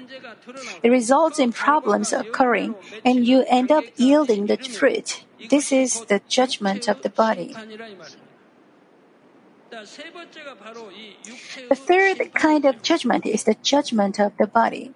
it 0.82 0.90
results 0.90 1.38
in 1.38 1.52
problems 1.52 2.12
occurring 2.12 2.74
and 3.04 3.26
you 3.26 3.44
end 3.48 3.70
up 3.72 3.84
yielding 3.96 4.46
the 4.46 4.56
fruit. 4.56 5.24
This 5.50 5.72
is 5.72 6.04
the 6.06 6.20
judgment 6.28 6.88
of 6.88 7.02
the 7.02 7.10
body. 7.10 7.54
The 11.68 11.74
third 11.74 12.34
kind 12.34 12.64
of 12.64 12.82
judgment 12.82 13.26
is 13.26 13.44
the 13.44 13.56
judgment 13.62 14.20
of 14.20 14.36
the 14.38 14.46
body. 14.46 14.94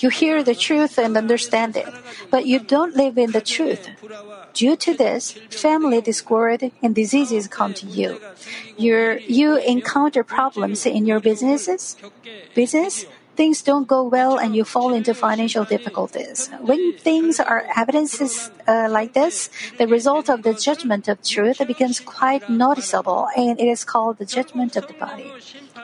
You 0.00 0.08
hear 0.08 0.42
the 0.42 0.54
truth 0.54 0.98
and 0.98 1.16
understand 1.16 1.76
it, 1.76 1.88
but 2.30 2.46
you 2.46 2.58
don't 2.58 2.94
live 2.96 3.16
in 3.18 3.32
the 3.32 3.40
truth. 3.40 3.88
Due 4.52 4.76
to 4.76 4.94
this, 4.94 5.32
family 5.50 6.00
discord 6.00 6.70
and 6.82 6.94
diseases 6.94 7.48
come 7.48 7.74
to 7.74 7.86
you. 7.86 8.20
you 8.76 9.18
you 9.26 9.56
encounter 9.56 10.22
problems 10.24 10.84
in 10.86 11.06
your 11.06 11.20
businesses, 11.20 11.96
business, 12.54 13.06
things 13.36 13.62
don't 13.62 13.88
go 13.88 14.02
well 14.02 14.38
and 14.38 14.54
you 14.54 14.64
fall 14.64 14.92
into 14.92 15.14
financial 15.14 15.64
difficulties. 15.64 16.50
When 16.60 16.92
things 16.98 17.40
are 17.40 17.64
evidences 17.76 18.50
uh, 18.68 18.88
like 18.90 19.14
this, 19.14 19.48
the 19.78 19.86
result 19.86 20.28
of 20.28 20.42
the 20.42 20.54
judgment 20.54 21.08
of 21.08 21.22
truth 21.22 21.58
becomes 21.66 22.00
quite 22.00 22.48
noticeable 22.50 23.28
and 23.36 23.58
it 23.58 23.68
is 23.68 23.84
called 23.84 24.18
the 24.18 24.26
judgment 24.26 24.76
of 24.76 24.86
the 24.86 24.94
body. 24.94 25.30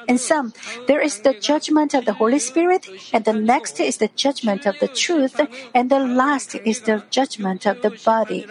In 0.09 0.17
some, 0.17 0.55
there 0.87 1.01
is 1.01 1.21
the 1.21 1.35
judgment 1.35 1.93
of 1.93 2.07
the 2.07 2.15
Holy 2.15 2.39
Spirit, 2.39 2.89
and 3.13 3.25
the 3.27 3.35
next 3.35 3.79
is 3.79 3.99
the 3.99 4.09
judgment 4.17 4.65
of 4.65 4.81
the 4.81 4.89
truth, 4.89 5.39
and 5.75 5.91
the 5.91 6.01
last 6.01 6.55
is 6.55 6.81
the 6.81 7.05
judgment 7.11 7.67
of 7.67 7.83
the 7.83 7.91
body. 8.05 8.47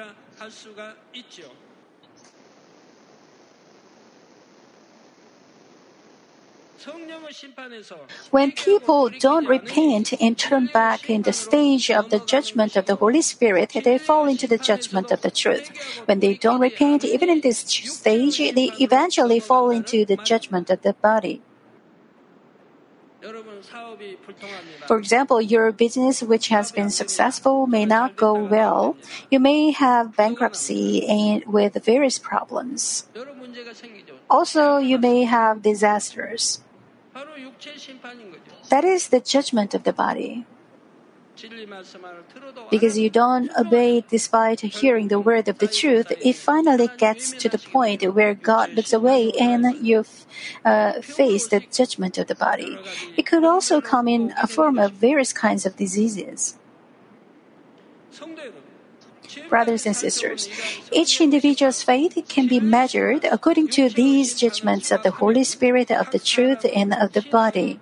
When 8.29 8.51
people 8.51 9.09
don't 9.09 9.47
repent 9.47 10.13
and 10.21 10.37
turn 10.37 10.69
back 10.71 11.09
in 11.09 11.23
the 11.23 11.33
stage 11.33 11.89
of 11.89 12.09
the 12.09 12.19
judgment 12.19 12.75
of 12.75 12.85
the 12.85 12.95
Holy 12.95 13.21
Spirit, 13.21 13.73
they 13.83 13.97
fall 13.97 14.27
into 14.27 14.47
the 14.47 14.57
judgment 14.57 15.11
of 15.11 15.21
the 15.21 15.31
truth. 15.31 15.71
When 16.05 16.19
they 16.19 16.35
don't 16.35 16.61
repent, 16.61 17.03
even 17.03 17.29
in 17.29 17.41
this 17.41 17.59
stage, 17.59 18.37
they 18.37 18.71
eventually 18.79 19.39
fall 19.39 19.71
into 19.71 20.05
the 20.05 20.17
judgment 20.17 20.69
of 20.69 20.81
the 20.81 20.93
body. 20.93 21.41
For 24.87 24.97
example, 24.97 25.41
your 25.41 25.71
business 25.71 26.23
which 26.23 26.47
has 26.49 26.71
been 26.71 26.89
successful 26.89 27.67
may 27.67 27.85
not 27.85 28.15
go 28.15 28.33
well. 28.33 28.95
You 29.29 29.39
may 29.39 29.71
have 29.71 30.15
bankruptcy 30.15 31.07
and 31.07 31.43
with 31.45 31.73
various 31.83 32.19
problems. 32.19 33.07
Also, 34.29 34.77
you 34.77 34.97
may 34.97 35.23
have 35.23 35.61
disasters. 35.61 36.61
That 38.69 38.83
is 38.83 39.07
the 39.09 39.19
judgment 39.19 39.73
of 39.73 39.83
the 39.83 39.93
body. 39.93 40.45
Because 42.71 42.97
you 42.97 43.09
don't 43.09 43.51
obey 43.57 44.03
despite 44.09 44.61
hearing 44.61 45.07
the 45.07 45.19
word 45.19 45.47
of 45.47 45.59
the 45.59 45.67
truth, 45.67 46.11
it 46.19 46.35
finally 46.35 46.89
gets 46.97 47.31
to 47.33 47.49
the 47.49 47.59
point 47.59 48.03
where 48.13 48.33
God 48.33 48.73
looks 48.73 48.93
away 48.93 49.31
and 49.39 49.85
you 49.85 50.03
uh, 50.65 51.01
face 51.01 51.47
the 51.47 51.61
judgment 51.71 52.17
of 52.17 52.27
the 52.27 52.35
body. 52.35 52.77
It 53.15 53.25
could 53.25 53.43
also 53.43 53.81
come 53.81 54.07
in 54.07 54.33
a 54.41 54.47
form 54.47 54.79
of 54.79 54.93
various 54.93 55.31
kinds 55.31 55.65
of 55.65 55.75
diseases. 55.75 56.57
Brothers 59.49 59.85
and 59.85 59.95
sisters, 59.95 60.49
each 60.91 61.21
individual's 61.21 61.83
faith 61.83 62.17
can 62.27 62.47
be 62.47 62.59
measured 62.59 63.25
according 63.25 63.67
to 63.69 63.89
these 63.89 64.39
judgments 64.39 64.91
of 64.91 65.03
the 65.03 65.11
Holy 65.11 65.43
Spirit, 65.43 65.91
of 65.91 66.11
the 66.11 66.19
truth, 66.19 66.65
and 66.73 66.93
of 66.93 67.13
the 67.13 67.21
body. 67.21 67.79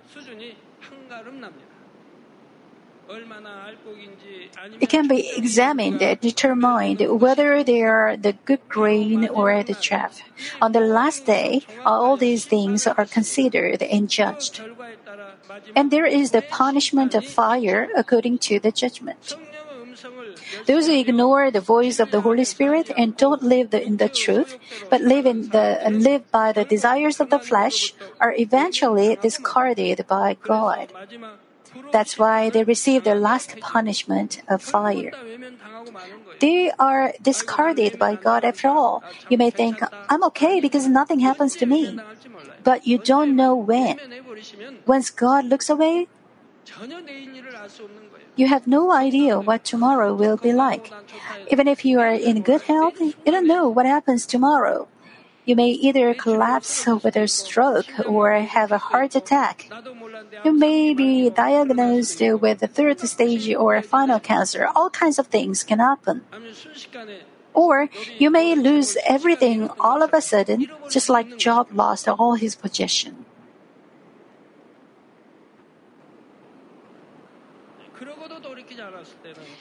it 4.80 4.88
can 4.88 5.08
be 5.08 5.30
examined 5.36 6.02
and 6.02 6.20
determined 6.20 7.00
whether 7.20 7.62
they 7.62 7.82
are 7.82 8.16
the 8.16 8.32
good 8.44 8.60
grain 8.68 9.28
or 9.28 9.62
the 9.62 9.74
chaff. 9.74 10.20
On 10.60 10.72
the 10.72 10.80
last 10.80 11.26
day, 11.26 11.62
all 11.84 12.16
these 12.16 12.44
things 12.44 12.86
are 12.86 13.06
considered 13.06 13.82
and 13.82 14.08
judged. 14.08 14.60
And 15.74 15.90
there 15.90 16.06
is 16.06 16.30
the 16.30 16.42
punishment 16.42 17.14
of 17.14 17.24
fire 17.24 17.88
according 17.96 18.38
to 18.50 18.58
the 18.58 18.72
judgment. 18.72 19.36
Those 20.66 20.86
who 20.86 20.98
ignore 20.98 21.50
the 21.50 21.60
voice 21.60 21.98
of 22.00 22.10
the 22.10 22.20
Holy 22.20 22.44
Spirit 22.44 22.90
and 22.96 23.16
don't 23.16 23.42
live 23.42 23.70
the, 23.70 23.82
in 23.82 23.96
the 23.96 24.08
truth, 24.08 24.58
but 24.90 25.00
live 25.00 25.24
in 25.26 25.48
the 25.50 25.80
live 25.90 26.30
by 26.30 26.52
the 26.52 26.64
desires 26.64 27.20
of 27.20 27.30
the 27.30 27.38
flesh, 27.38 27.94
are 28.20 28.34
eventually 28.36 29.16
discarded 29.16 30.04
by 30.06 30.36
God. 30.42 30.92
That's 31.92 32.18
why 32.18 32.50
they 32.50 32.64
receive 32.64 33.04
their 33.04 33.18
last 33.18 33.58
punishment 33.60 34.42
of 34.48 34.62
fire. 34.62 35.12
They 36.40 36.70
are 36.78 37.14
discarded 37.22 37.98
by 37.98 38.16
God 38.16 38.44
after 38.44 38.68
all. 38.68 39.02
You 39.28 39.38
may 39.38 39.50
think, 39.50 39.80
I'm 40.08 40.24
okay 40.24 40.60
because 40.60 40.86
nothing 40.86 41.20
happens 41.20 41.56
to 41.56 41.66
me. 41.66 41.98
But 42.62 42.86
you 42.86 42.98
don't 42.98 43.36
know 43.36 43.54
when. 43.54 43.98
Once 44.86 45.10
God 45.10 45.44
looks 45.46 45.70
away, 45.70 46.08
you 48.36 48.48
have 48.48 48.66
no 48.66 48.92
idea 48.92 49.40
what 49.40 49.64
tomorrow 49.64 50.12
will 50.12 50.36
be 50.36 50.52
like. 50.52 50.92
Even 51.50 51.68
if 51.68 51.84
you 51.84 52.00
are 52.00 52.12
in 52.12 52.42
good 52.42 52.62
health, 52.62 53.00
you 53.00 53.32
don't 53.32 53.46
know 53.46 53.68
what 53.68 53.86
happens 53.86 54.26
tomorrow. 54.26 54.88
You 55.46 55.54
may 55.54 55.70
either 55.70 56.12
collapse 56.12 56.86
with 56.86 57.14
a 57.14 57.28
stroke 57.28 57.86
or 58.04 58.32
have 58.34 58.72
a 58.72 58.78
heart 58.78 59.14
attack. 59.14 59.70
You 60.44 60.52
may 60.52 60.92
be 60.92 61.30
diagnosed 61.30 62.20
with 62.20 62.62
a 62.62 62.66
third 62.66 62.98
stage 63.06 63.54
or 63.54 63.80
final 63.80 64.18
cancer. 64.18 64.66
All 64.74 64.90
kinds 64.90 65.20
of 65.20 65.28
things 65.28 65.62
can 65.62 65.78
happen. 65.78 66.26
Or 67.54 67.88
you 68.18 68.28
may 68.28 68.56
lose 68.56 68.98
everything 69.06 69.70
all 69.78 70.02
of 70.02 70.12
a 70.12 70.20
sudden, 70.20 70.66
just 70.90 71.08
like 71.08 71.38
Job 71.38 71.68
lost 71.70 72.08
all 72.08 72.34
his 72.34 72.56
possessions. 72.56 73.22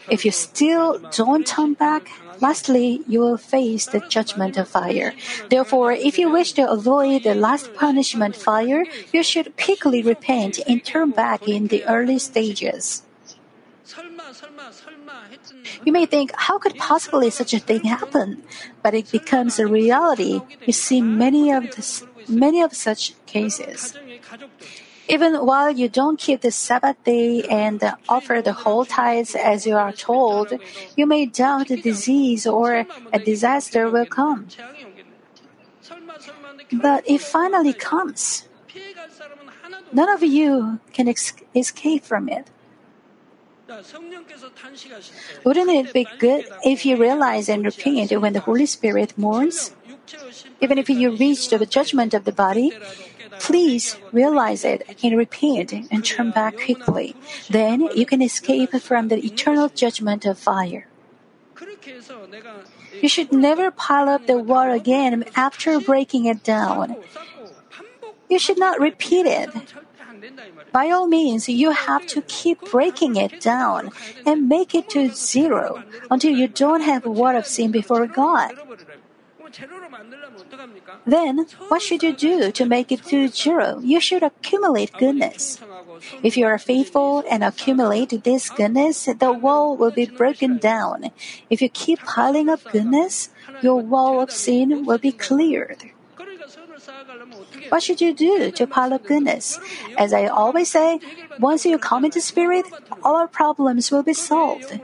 If 0.09 0.25
you 0.25 0.31
still 0.31 0.99
don't 1.11 1.45
turn 1.45 1.73
back, 1.73 2.09
Lastly, 2.41 3.01
you 3.07 3.19
will 3.19 3.37
face 3.37 3.85
the 3.85 3.99
judgment 3.99 4.57
of 4.57 4.67
fire. 4.67 5.13
Therefore, 5.49 5.91
if 5.91 6.17
you 6.17 6.29
wish 6.29 6.53
to 6.53 6.69
avoid 6.69 7.23
the 7.23 7.35
last 7.35 7.73
punishment 7.75 8.35
fire, 8.35 8.85
you 9.13 9.23
should 9.23 9.57
quickly 9.57 10.01
repent 10.01 10.59
and 10.67 10.83
turn 10.83 11.11
back 11.11 11.47
in 11.47 11.67
the 11.67 11.85
early 11.85 12.19
stages. 12.19 13.03
You 15.85 15.91
may 15.91 16.05
think, 16.05 16.31
how 16.35 16.57
could 16.57 16.75
possibly 16.75 17.29
such 17.29 17.53
a 17.53 17.59
thing 17.59 17.83
happen? 17.83 18.43
But 18.81 18.93
it 18.93 19.11
becomes 19.11 19.59
a 19.59 19.67
reality. 19.67 20.41
You 20.65 20.73
see 20.73 21.01
many 21.01 21.51
of 21.51 21.75
this, 21.75 22.03
many 22.27 22.61
of 22.61 22.73
such 22.73 23.13
cases. 23.25 23.93
Even 25.07 25.35
while 25.45 25.69
you 25.69 25.87
don't 25.87 26.19
keep 26.19 26.41
the 26.41 26.51
Sabbath 26.51 26.97
day 27.03 27.43
and 27.43 27.81
offer 28.09 28.41
the 28.41 28.53
whole 28.53 28.85
tithes 28.85 29.35
as 29.35 29.65
you 29.65 29.75
are 29.75 29.91
told, 29.91 30.53
you 30.95 31.05
may 31.05 31.25
doubt 31.25 31.69
a 31.69 31.77
disease 31.77 32.47
or 32.47 32.87
a 33.13 33.19
disaster 33.19 33.89
will 33.89 34.05
come. 34.05 34.47
But 36.71 37.03
it 37.07 37.21
finally 37.21 37.73
comes. 37.73 38.47
None 39.93 40.09
of 40.09 40.23
you 40.23 40.79
can 40.93 41.07
ex- 41.07 41.33
escape 41.55 42.03
from 42.03 42.27
it. 42.29 42.49
Wouldn't 45.43 45.69
it 45.69 45.93
be 45.93 46.07
good 46.19 46.45
if 46.63 46.85
you 46.85 46.97
realize 46.97 47.49
and 47.49 47.65
repent 47.65 48.11
when 48.19 48.33
the 48.33 48.41
Holy 48.41 48.65
Spirit 48.65 49.17
mourns? 49.17 49.73
Even 50.61 50.77
if 50.77 50.89
you 50.89 51.15
reach 51.15 51.49
the 51.49 51.65
judgment 51.65 52.13
of 52.13 52.25
the 52.25 52.31
body, 52.31 52.73
Please 53.39 53.97
realize 54.11 54.65
it 54.65 54.83
and 55.03 55.17
repent 55.17 55.73
and 55.73 56.05
turn 56.05 56.31
back 56.31 56.57
quickly. 56.57 57.15
Then 57.49 57.89
you 57.95 58.05
can 58.05 58.21
escape 58.21 58.71
from 58.81 59.07
the 59.07 59.23
eternal 59.23 59.69
judgment 59.69 60.25
of 60.25 60.37
fire. 60.39 60.87
You 63.01 63.09
should 63.09 63.31
never 63.31 63.71
pile 63.71 64.09
up 64.09 64.27
the 64.27 64.37
wall 64.37 64.71
again 64.71 65.25
after 65.35 65.79
breaking 65.79 66.25
it 66.25 66.43
down. 66.43 66.97
You 68.29 68.39
should 68.39 68.57
not 68.57 68.79
repeat 68.79 69.25
it. 69.25 69.49
By 70.71 70.89
all 70.89 71.07
means, 71.07 71.47
you 71.47 71.71
have 71.71 72.05
to 72.07 72.21
keep 72.21 72.59
breaking 72.71 73.15
it 73.15 73.39
down 73.39 73.91
and 74.25 74.49
make 74.49 74.73
it 74.73 74.89
to 74.89 75.09
zero 75.09 75.83
until 76.09 76.31
you 76.31 76.47
don't 76.47 76.81
have 76.81 77.05
a 77.05 77.11
word 77.11 77.35
of 77.35 77.45
sin 77.45 77.71
before 77.71 78.07
God. 78.07 78.53
Then, 81.05 81.45
what 81.67 81.81
should 81.81 82.03
you 82.03 82.13
do 82.13 82.51
to 82.51 82.65
make 82.65 82.91
it 82.91 83.03
to 83.05 83.27
zero? 83.27 83.79
You 83.79 83.99
should 83.99 84.23
accumulate 84.23 84.91
goodness. 84.97 85.59
If 86.23 86.37
you 86.37 86.45
are 86.45 86.57
faithful 86.57 87.23
and 87.29 87.43
accumulate 87.43 88.23
this 88.23 88.49
goodness, 88.49 89.05
the 89.05 89.31
wall 89.31 89.77
will 89.77 89.91
be 89.91 90.05
broken 90.05 90.57
down. 90.57 91.11
If 91.49 91.61
you 91.61 91.69
keep 91.69 91.99
piling 91.99 92.49
up 92.49 92.63
goodness, 92.71 93.29
your 93.61 93.81
wall 93.81 94.21
of 94.21 94.31
sin 94.31 94.85
will 94.85 94.97
be 94.97 95.11
cleared. 95.11 95.91
What 97.69 97.83
should 97.83 98.01
you 98.01 98.13
do 98.13 98.51
to 98.51 98.67
pile 98.67 98.93
up 98.93 99.05
goodness? 99.05 99.59
As 99.97 100.13
I 100.13 100.27
always 100.27 100.69
say, 100.69 100.99
once 101.39 101.65
you 101.65 101.77
come 101.77 102.05
into 102.05 102.21
spirit, 102.21 102.65
all 103.03 103.15
our 103.15 103.27
problems 103.27 103.91
will 103.91 104.03
be 104.03 104.13
solved. 104.13 104.79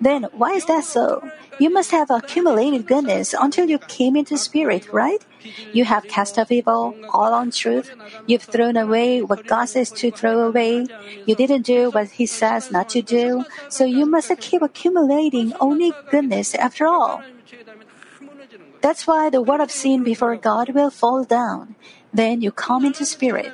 Then 0.00 0.24
why 0.32 0.52
is 0.52 0.66
that 0.66 0.84
so? 0.84 1.22
You 1.58 1.70
must 1.70 1.90
have 1.90 2.10
accumulated 2.10 2.86
goodness 2.86 3.34
until 3.38 3.68
you 3.68 3.78
came 3.78 4.16
into 4.16 4.36
spirit, 4.36 4.92
right? 4.92 5.24
You 5.72 5.84
have 5.84 6.08
cast 6.08 6.38
off 6.38 6.50
evil, 6.50 6.96
all 7.12 7.34
untruth. 7.34 7.90
You've 8.26 8.42
thrown 8.42 8.76
away 8.76 9.22
what 9.22 9.46
God 9.46 9.66
says 9.66 9.90
to 9.92 10.10
throw 10.10 10.40
away. 10.40 10.86
You 11.26 11.34
didn't 11.34 11.62
do 11.62 11.90
what 11.90 12.10
He 12.10 12.26
says 12.26 12.70
not 12.70 12.88
to 12.90 13.02
do. 13.02 13.44
So 13.68 13.84
you 13.84 14.06
must 14.06 14.32
keep 14.40 14.62
accumulating 14.62 15.52
only 15.60 15.92
goodness 16.10 16.54
after 16.54 16.86
all. 16.86 17.22
That's 18.84 19.06
why 19.08 19.30
the 19.30 19.40
wall 19.40 19.62
of 19.64 19.70
sin 19.72 20.04
before 20.04 20.36
God 20.36 20.76
will 20.76 20.90
fall 20.90 21.24
down. 21.24 21.74
Then 22.12 22.44
you 22.44 22.52
come 22.52 22.84
into 22.84 23.08
spirit. 23.08 23.48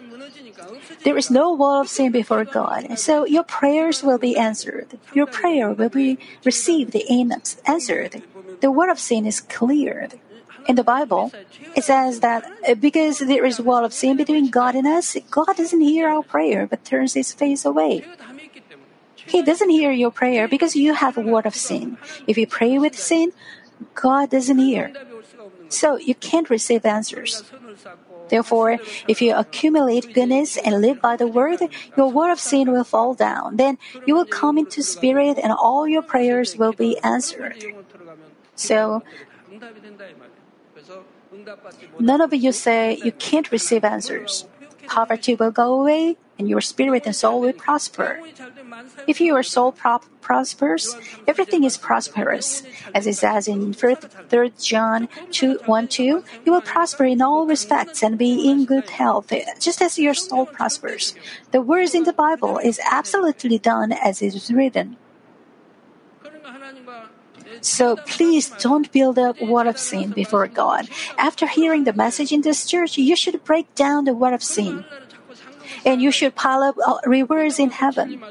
There 1.07 1.17
is 1.17 1.31
no 1.31 1.55
wall 1.55 1.81
of 1.81 1.89
sin 1.89 2.11
before 2.11 2.45
God, 2.45 2.99
so 2.99 3.25
your 3.25 3.47
prayers 3.47 4.03
will 4.03 4.19
be 4.19 4.37
answered. 4.37 4.99
Your 5.15 5.31
prayer 5.31 5.71
will 5.71 5.89
be 5.89 6.19
received 6.43 6.99
and 6.99 7.31
answered. 7.65 8.27
The 8.59 8.75
wall 8.75 8.91
of 8.91 8.99
sin 8.99 9.25
is 9.25 9.39
cleared. 9.39 10.19
In 10.67 10.75
the 10.75 10.83
Bible, 10.83 11.31
it 11.79 11.85
says 11.85 12.21
that 12.27 12.45
uh, 12.67 12.75
because 12.75 13.21
there 13.23 13.47
is 13.47 13.63
wall 13.63 13.85
of 13.85 13.95
sin 13.95 14.19
between 14.19 14.51
God 14.51 14.75
and 14.75 14.87
us, 14.87 15.17
God 15.31 15.55
doesn't 15.57 15.81
hear 15.81 16.11
our 16.11 16.27
prayer 16.27 16.67
but 16.67 16.85
turns 16.85 17.15
his 17.15 17.33
face 17.33 17.65
away. 17.65 18.03
He 19.31 19.43
doesn't 19.43 19.71
hear 19.71 19.93
your 19.93 20.11
prayer 20.11 20.49
because 20.49 20.75
you 20.75 20.95
have 20.95 21.17
word 21.17 21.47
of 21.47 21.55
sin. 21.55 21.99
If 22.27 22.37
you 22.37 22.47
pray 22.47 22.79
with 22.79 22.99
sin, 22.99 23.33
God 23.95 24.31
doesn't 24.31 24.59
hear. 24.59 24.93
So 25.69 25.97
you 25.97 26.15
can't 26.15 26.51
receive 26.51 26.85
answers. 26.85 27.43
Therefore, 28.29 28.79
if 29.09 29.23
you 29.23 29.35
accumulate 29.35 30.15
goodness 30.15 30.57
and 30.57 30.81
live 30.81 31.01
by 31.01 31.17
the 31.17 31.27
word, 31.27 31.61
your 31.97 32.11
word 32.11 32.31
of 32.31 32.41
sin 32.41 32.71
will 32.71 32.85
fall 32.85 33.15
down. 33.15 33.57
Then 33.57 33.79
you 34.07 34.15
will 34.15 34.27
come 34.27 34.59
into 34.59 34.83
spirit 34.83 35.39
and 35.43 35.53
all 35.53 35.87
your 35.87 36.03
prayers 36.03 36.57
will 36.57 36.73
be 36.73 36.99
answered. 36.99 37.65
So, 38.55 39.03
none 41.99 42.21
of 42.21 42.35
you 42.35 42.53
say 42.53 42.99
you 43.03 43.13
can't 43.13 43.51
receive 43.51 43.85
answers. 43.85 44.47
Poverty 44.87 45.35
will 45.35 45.51
go 45.51 45.81
away 45.81 46.17
and 46.39 46.49
your 46.49 46.61
spirit 46.61 47.07
and 47.07 47.15
soul 47.15 47.41
will 47.41 47.53
prosper. 47.53 48.19
If 49.07 49.21
your 49.21 49.43
soul 49.43 49.73
prop- 49.73 50.07
prospers, 50.21 50.97
everything 51.27 51.65
is 51.65 51.77
prosperous. 51.77 52.63
As 52.95 53.07
it 53.07 53.15
says 53.15 53.49
in 53.49 53.73
3 53.73 53.97
John 54.61 55.09
2, 55.31 55.61
1 55.67 55.89
2, 55.89 56.03
you 56.45 56.53
will 56.53 56.61
prosper 56.61 57.05
in 57.05 57.23
all 57.23 57.47
respects 57.47 58.03
and 58.03 58.19
be 58.19 58.49
in 58.49 58.65
good 58.65 58.91
health, 58.91 59.33
just 59.59 59.83
as 59.83 59.99
your 59.99 60.15
soul 60.15 60.47
prospers. 60.47 61.15
The 61.51 61.61
words 61.61 61.95
in 61.95 62.05
the 62.05 62.13
Bible 62.13 62.59
is 62.59 62.81
absolutely 62.85 63.59
done 63.59 63.93
as 63.93 64.23
it 64.23 64.35
is 64.35 64.51
written. 64.53 64.97
So 67.61 67.97
please 67.97 68.51
don't 68.51 68.91
build 68.93 69.19
a 69.19 69.35
wall 69.41 69.69
of 69.69 69.79
sin 69.79 70.11
before 70.11 70.47
God. 70.47 70.89
After 71.19 71.47
hearing 71.47 71.85
the 71.85 71.93
message 71.93 72.33
in 72.33 72.41
this 72.43 72.65
church, 72.65 72.97
you 72.97 73.17
should 73.17 73.43
break 73.45 73.75
down 73.75 74.05
the 74.05 74.15
wall 74.15 74.33
of 74.33 74.43
sin. 74.43 74.85
And 75.85 76.03
you 76.03 76.11
should 76.11 76.35
pile 76.35 76.63
up 76.63 76.77
uh, 76.85 76.99
rewards 77.07 77.59
in 77.59 77.71
heaven. 77.71 78.23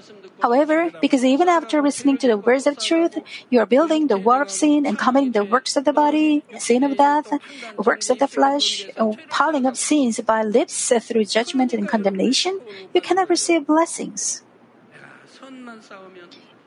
However, 0.41 0.91
because 1.01 1.24
even 1.25 1.50
after 1.50 1.81
listening 1.81 2.17
to 2.19 2.27
the 2.27 2.38
words 2.38 2.65
of 2.65 2.77
truth, 2.77 3.17
you 3.50 3.60
are 3.60 3.65
building 3.65 4.08
the 4.08 4.17
wall 4.17 4.41
of 4.41 4.50
sin 4.50 4.86
and 4.86 4.97
committing 4.97 5.32
the 5.32 5.43
works 5.43 5.75
of 5.75 5.86
the 5.86 5.93
body, 5.93 6.43
sin 6.58 6.84
of 6.84 6.97
death, 6.97 7.32
works 7.78 8.10
of 8.10 8.19
the 8.19 8.28
flesh, 8.28 8.88
piling 9.30 9.65
up 9.65 9.75
sins 9.75 10.19
by 10.21 10.43
lips 10.43 10.91
through 11.02 11.25
judgment 11.25 11.73
and 11.73 11.88
condemnation, 11.88 12.60
you 12.93 13.02
cannot 13.02 13.30
receive 13.30 13.67
blessings. 13.67 14.43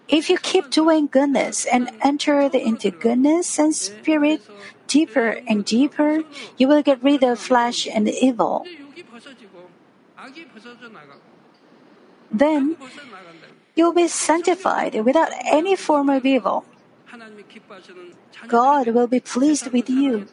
If 0.08 0.28
you 0.28 0.36
keep 0.36 0.68
doing 0.68 1.06
goodness 1.06 1.64
and 1.64 1.90
enter 2.02 2.40
into 2.40 2.90
goodness 2.90 3.58
and 3.58 3.74
spirit 3.74 4.42
deeper 4.86 5.40
and 5.48 5.64
deeper, 5.64 6.22
you 6.58 6.68
will 6.68 6.82
get 6.82 7.02
rid 7.02 7.24
of 7.24 7.38
flesh 7.38 7.88
and 7.88 8.08
evil. 8.08 8.66
Then 12.30 12.76
You'll 13.74 13.92
be 13.94 14.08
sanctified 14.08 14.94
without 15.04 15.30
any 15.50 15.76
form 15.76 16.10
of 16.10 16.26
evil. 16.26 16.64
God 18.48 18.88
will 18.88 19.06
be 19.06 19.20
pleased 19.20 19.72
with 19.72 19.88
you 19.88 20.26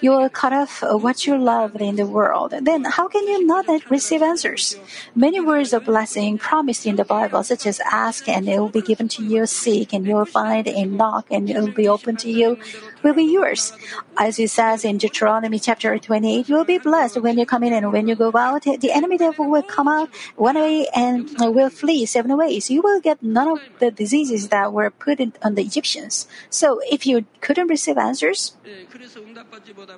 you 0.00 0.10
will 0.10 0.28
cut 0.28 0.52
off 0.52 0.82
what 0.82 1.26
you 1.26 1.36
loved 1.38 1.80
in 1.80 1.96
the 1.96 2.06
world. 2.06 2.54
Then 2.62 2.84
how 2.84 3.08
can 3.08 3.26
you 3.26 3.46
not 3.46 3.66
receive 3.90 4.22
answers? 4.22 4.76
Many 5.14 5.40
words 5.40 5.72
of 5.72 5.84
blessing 5.84 6.38
promised 6.38 6.86
in 6.86 6.96
the 6.96 7.04
Bible, 7.04 7.42
such 7.42 7.66
as 7.66 7.80
ask 7.80 8.28
and 8.28 8.48
it 8.48 8.58
will 8.58 8.68
be 8.68 8.82
given 8.82 9.08
to 9.08 9.24
you, 9.24 9.46
seek 9.46 9.92
and 9.92 10.06
you 10.06 10.14
will 10.14 10.24
find, 10.24 10.68
and 10.68 10.96
knock 10.96 11.26
and 11.30 11.48
it 11.48 11.58
will 11.58 11.72
be 11.72 11.88
open 11.88 12.16
to 12.16 12.30
you, 12.30 12.58
will 13.02 13.14
be 13.14 13.24
yours. 13.24 13.72
As 14.16 14.38
it 14.38 14.50
says 14.50 14.84
in 14.84 14.98
Deuteronomy 14.98 15.58
chapter 15.58 15.98
28, 15.98 16.48
you 16.48 16.54
will 16.56 16.64
be 16.64 16.78
blessed 16.78 17.20
when 17.20 17.38
you 17.38 17.46
come 17.46 17.62
in 17.62 17.72
and 17.72 17.92
when 17.92 18.08
you 18.08 18.14
go 18.14 18.32
out. 18.34 18.62
The 18.62 18.92
enemy 18.92 19.18
devil 19.18 19.48
will 19.48 19.62
come 19.62 19.88
out 19.88 20.08
one 20.36 20.56
way 20.56 20.86
and 20.94 21.30
will 21.38 21.70
flee 21.70 22.06
seven 22.06 22.36
ways. 22.36 22.70
You 22.70 22.82
will 22.82 23.00
get 23.00 23.22
none 23.22 23.48
of 23.48 23.60
the 23.78 23.90
diseases 23.90 24.48
that 24.48 24.72
were 24.72 24.90
put 24.90 25.20
on 25.42 25.54
the 25.54 25.62
Egyptians. 25.62 26.26
So 26.50 26.80
if 26.90 27.06
you 27.06 27.26
couldn't 27.40 27.68
receive 27.68 27.98
answers, 27.98 28.56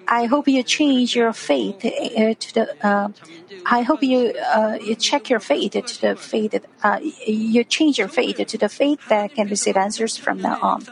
I 0.06 0.26
hope 0.26 0.48
you 0.48 0.62
change 0.62 1.14
your 1.14 1.32
faith 1.32 1.84
uh, 1.84 2.34
to 2.34 2.54
the. 2.54 2.86
Uh, 2.86 3.08
I 3.66 3.82
hope 3.82 4.02
you 4.02 4.32
uh, 4.32 4.78
you 4.82 4.94
check 4.94 5.30
your 5.30 5.40
faith 5.40 5.72
to 5.72 6.00
the 6.00 6.16
faith 6.16 6.54
that 6.82 7.04
you 7.26 7.64
change 7.64 7.98
your 7.98 8.08
faith 8.08 8.36
to 8.36 8.58
the 8.58 8.68
faith 8.68 9.00
that 9.08 9.34
can 9.34 9.48
receive 9.48 9.76
answers 9.76 10.16
from 10.16 10.40
now 10.40 10.58
on. 10.60 10.84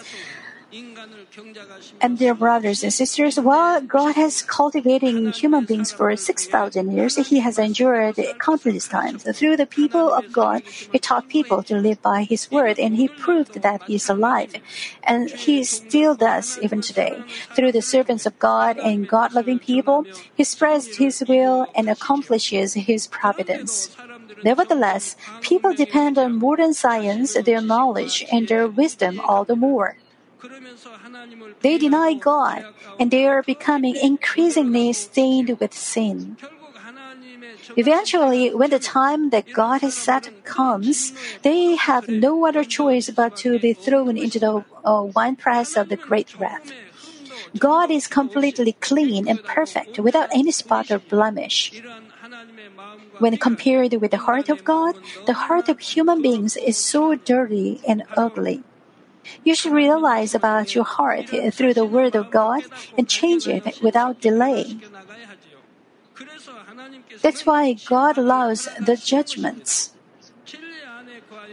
And 2.00 2.18
dear 2.18 2.34
brothers 2.34 2.82
and 2.82 2.92
sisters, 2.92 3.38
while 3.38 3.80
God 3.80 4.14
has 4.16 4.42
cultivating 4.42 5.32
human 5.32 5.64
beings 5.64 5.92
for 5.92 6.14
6,000 6.14 6.92
years, 6.92 7.16
He 7.16 7.40
has 7.40 7.58
endured 7.58 8.16
countless 8.38 8.88
times. 8.88 9.24
Through 9.24 9.56
the 9.56 9.66
people 9.66 10.12
of 10.12 10.32
God, 10.32 10.62
He 10.66 10.98
taught 10.98 11.28
people 11.28 11.62
to 11.64 11.76
live 11.76 12.00
by 12.00 12.22
His 12.22 12.50
word 12.50 12.78
and 12.78 12.96
He 12.96 13.08
proved 13.08 13.60
that 13.60 13.82
He 13.86 13.96
is 13.96 14.08
alive. 14.08 14.54
And 15.04 15.30
He 15.30 15.64
still 15.64 16.14
does 16.14 16.58
even 16.62 16.80
today. 16.80 17.24
Through 17.54 17.72
the 17.72 17.82
servants 17.82 18.24
of 18.24 18.38
God 18.38 18.78
and 18.78 19.08
God 19.08 19.32
loving 19.34 19.58
people, 19.58 20.06
He 20.34 20.44
spreads 20.44 20.96
His 20.96 21.24
will 21.28 21.66
and 21.74 21.88
accomplishes 21.90 22.74
His 22.74 23.06
providence. 23.06 23.94
Nevertheless, 24.42 25.16
people 25.40 25.74
depend 25.74 26.18
on 26.18 26.38
modern 26.38 26.72
science, 26.72 27.34
their 27.34 27.60
knowledge, 27.60 28.24
and 28.32 28.48
their 28.48 28.68
wisdom 28.68 29.20
all 29.20 29.44
the 29.44 29.56
more. 29.56 29.96
They 31.60 31.78
deny 31.78 32.14
God 32.14 32.64
and 32.98 33.10
they 33.10 33.26
are 33.26 33.42
becoming 33.42 33.96
increasingly 33.96 34.92
stained 34.92 35.58
with 35.58 35.74
sin. 35.74 36.36
Eventually, 37.76 38.54
when 38.54 38.70
the 38.70 38.78
time 38.78 39.30
that 39.30 39.52
God 39.52 39.80
has 39.82 39.94
set 39.94 40.30
comes, 40.44 41.12
they 41.42 41.76
have 41.76 42.08
no 42.08 42.46
other 42.46 42.64
choice 42.64 43.10
but 43.10 43.36
to 43.38 43.58
be 43.58 43.72
thrown 43.72 44.16
into 44.16 44.38
the 44.38 44.64
uh, 44.84 45.02
winepress 45.14 45.76
of 45.76 45.88
the 45.88 45.96
great 45.96 46.38
wrath. 46.38 46.72
God 47.58 47.90
is 47.90 48.06
completely 48.06 48.72
clean 48.72 49.28
and 49.28 49.42
perfect 49.44 49.98
without 49.98 50.28
any 50.32 50.50
spot 50.50 50.90
or 50.90 50.98
blemish. 50.98 51.72
When 53.18 53.36
compared 53.36 53.94
with 53.94 54.10
the 54.10 54.24
heart 54.28 54.48
of 54.48 54.64
God, 54.64 54.94
the 55.26 55.48
heart 55.48 55.68
of 55.68 55.80
human 55.80 56.22
beings 56.22 56.56
is 56.56 56.76
so 56.76 57.14
dirty 57.14 57.80
and 57.86 58.04
ugly. 58.16 58.62
You 59.44 59.54
should 59.54 59.72
realize 59.72 60.34
about 60.34 60.74
your 60.74 60.84
heart 60.84 61.28
through 61.52 61.74
the 61.74 61.84
Word 61.84 62.14
of 62.14 62.30
God 62.30 62.64
and 62.96 63.08
change 63.08 63.48
it 63.48 63.80
without 63.82 64.20
delay. 64.20 64.76
That's 67.22 67.46
why 67.46 67.74
God 67.74 68.18
allows 68.18 68.68
the 68.80 68.96
judgments 68.96 69.92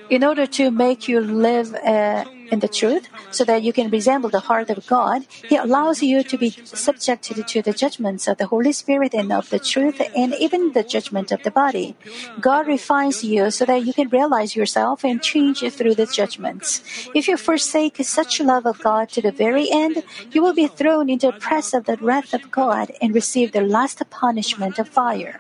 in 0.10 0.24
order 0.24 0.46
to 0.46 0.72
make 0.72 1.08
you 1.08 1.20
live 1.20 1.74
uh, 1.76 2.26
in 2.52 2.60
the 2.60 2.68
truth 2.68 3.10
so 3.32 3.44
that 3.44 3.64
you 3.64 3.74
can 3.74 3.90
resemble 3.90 4.30
the 4.30 4.40
heart 4.40 4.70
of 4.70 4.86
God, 4.86 5.26
He 5.50 5.56
allows 5.56 6.02
you 6.04 6.24
to 6.24 6.38
be 6.38 6.52
subjected 6.66 7.48
to 7.48 7.62
the 7.62 7.74
judgments 7.74 8.28
of 8.28 8.38
the 8.38 8.48
Holy 8.48 8.72
Spirit 8.72 9.14
and 9.14 9.32
of 9.32 9.50
the 9.50 9.60
truth 9.60 10.02
and 10.16 10.34
even 10.40 10.72
the 10.74 10.84
judgment 10.84 11.32
of 11.32 11.42
the 11.44 11.52
body. 11.52 11.96
God 12.40 12.68
refines 12.68 13.24
you 13.24 13.50
so 13.52 13.66
that 13.66 13.86
you 13.86 13.94
can 13.94 14.10
realize 14.10 14.56
yourself 14.56 15.04
and 15.04 15.22
change 15.22 15.60
through 15.74 15.96
the 15.96 16.06
judgments. 16.06 16.82
If 17.14 17.28
you 17.28 17.38
forsake 17.38 17.98
such 18.04 18.40
love 18.40 18.66
of 18.66 18.80
God 18.80 19.10
to 19.10 19.22
the 19.22 19.32
very 19.32 19.68
end, 19.72 20.04
you 20.32 20.42
will 20.44 20.54
be 20.54 20.68
thrown 20.68 21.10
into 21.10 21.28
the 21.28 21.34
press 21.34 21.74
of 21.74 21.86
the 21.86 21.98
wrath 21.98 22.34
of 22.34 22.52
God 22.52 22.92
and 23.02 23.14
receive 23.16 23.52
the 23.52 23.62
last 23.62 24.02
punishment 24.10 24.80
of 24.80 24.88
fire. 24.88 25.40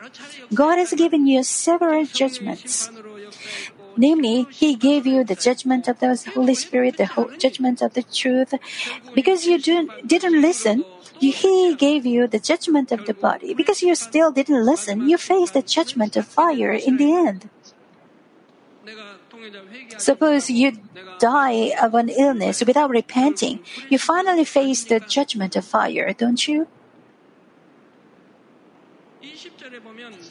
God 0.54 0.78
has 0.78 0.94
given 0.94 1.28
you 1.28 1.44
several 1.44 2.06
judgments. 2.06 2.90
Namely, 3.98 4.48
He 4.52 4.76
gave 4.76 5.06
you 5.06 5.24
the 5.24 5.36
judgment 5.36 5.88
of 5.88 6.00
the 6.00 6.16
Holy 6.34 6.56
Spirit, 6.56 6.98
the 6.98 7.10
judgment 7.38 7.82
of 7.82 7.94
the 7.94 8.04
truth. 8.04 8.54
Because 9.14 9.46
you 9.46 9.60
didn't 9.60 10.42
listen, 10.42 10.84
He 11.20 11.76
gave 11.76 12.06
you 12.06 12.28
the 12.28 12.40
judgment 12.40 12.92
of 12.92 13.06
the 13.06 13.14
body. 13.14 13.54
Because 13.54 13.82
you 13.82 13.96
still 13.96 14.32
didn't 14.32 14.66
listen, 14.66 15.08
you 15.08 15.18
face 15.18 15.52
the 15.52 15.62
judgment 15.62 16.16
of 16.16 16.26
fire 16.26 16.72
in 16.74 16.98
the 16.98 17.14
end. 17.14 17.50
Suppose 19.98 20.50
you 20.50 20.74
die 21.20 21.72
of 21.82 21.94
an 21.96 22.10
illness 22.10 22.64
without 22.66 22.90
repenting, 22.90 23.60
you 23.90 23.98
finally 23.98 24.44
face 24.44 24.84
the 24.84 25.00
judgment 25.00 25.56
of 25.56 25.66
fire, 25.66 26.12
don't 26.14 26.48
you? 26.48 26.68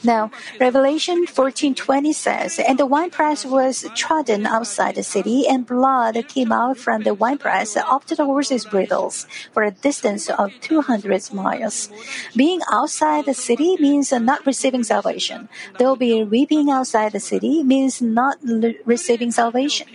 Now, 0.05 0.31
Revelation 0.61 1.27
14:20 1.27 2.13
says, 2.13 2.59
"And 2.59 2.79
the 2.79 2.87
winepress 2.87 3.45
was 3.45 3.87
trodden 3.95 4.47
outside 4.47 4.95
the 4.97 5.03
city, 5.03 5.47
and 5.49 5.67
blood 5.67 6.17
came 6.29 6.53
out 6.53 6.77
from 6.79 7.03
the 7.03 7.15
winepress 7.15 7.77
up 7.77 8.05
to 8.07 8.15
the 8.15 8.25
horses' 8.25 8.67
bridles 8.67 9.27
for 9.53 9.63
a 9.63 9.71
distance 9.71 10.29
of 10.29 10.51
200 10.61 11.33
miles." 11.33 11.89
Being 12.37 12.61
outside 12.71 13.25
the 13.25 13.35
city 13.35 13.77
means 13.79 14.13
not 14.13 14.45
receiving 14.47 14.85
salvation. 14.85 15.49
There'll 15.79 15.97
be 15.97 16.25
weeping 16.25 16.71
outside 16.71 17.13
the 17.13 17.21
city 17.21 17.63
means 17.63 18.03
not 18.03 18.37
receiving 18.85 19.31
salvation. 19.31 19.87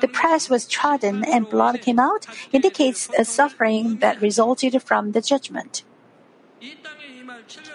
The 0.00 0.08
press 0.08 0.48
was 0.48 0.66
trodden 0.66 1.24
and 1.24 1.48
blood 1.48 1.82
came 1.82 1.98
out 1.98 2.26
indicates 2.52 3.08
a 3.18 3.24
suffering 3.24 3.98
that 3.98 4.20
resulted 4.20 4.82
from 4.82 5.12
the 5.12 5.20
judgment. 5.20 5.82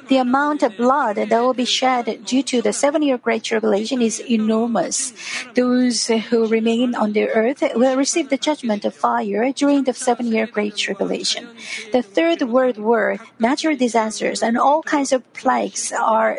The 0.08 0.18
amount 0.18 0.64
of 0.64 0.76
blood 0.78 1.18
that 1.18 1.42
will 1.42 1.54
be 1.54 1.66
shed 1.66 2.26
due 2.26 2.44
to 2.44 2.62
the 2.62 2.74
seven 2.74 3.02
year 3.04 3.18
Great 3.18 3.44
Tribulation 3.44 4.02
is 4.02 4.20
enormous. 4.20 5.14
Those 5.54 6.08
who 6.08 6.48
remain 6.48 6.96
on 6.96 7.14
the 7.14 7.30
earth 7.30 7.62
will 7.76 7.96
receive 7.96 8.30
the 8.30 8.38
judgment 8.38 8.86
of 8.86 8.96
fire 8.96 9.52
during 9.52 9.84
the 9.84 9.94
seven 9.94 10.28
year 10.28 10.48
Great 10.48 10.76
Tribulation. 10.76 11.48
The 11.92 12.02
Third 12.02 12.42
World 12.44 12.78
War, 12.78 13.18
natural 13.38 13.76
disasters, 13.76 14.42
and 14.42 14.58
all 14.58 14.82
kinds 14.82 15.12
of 15.12 15.22
plagues 15.34 15.94
are 15.94 16.38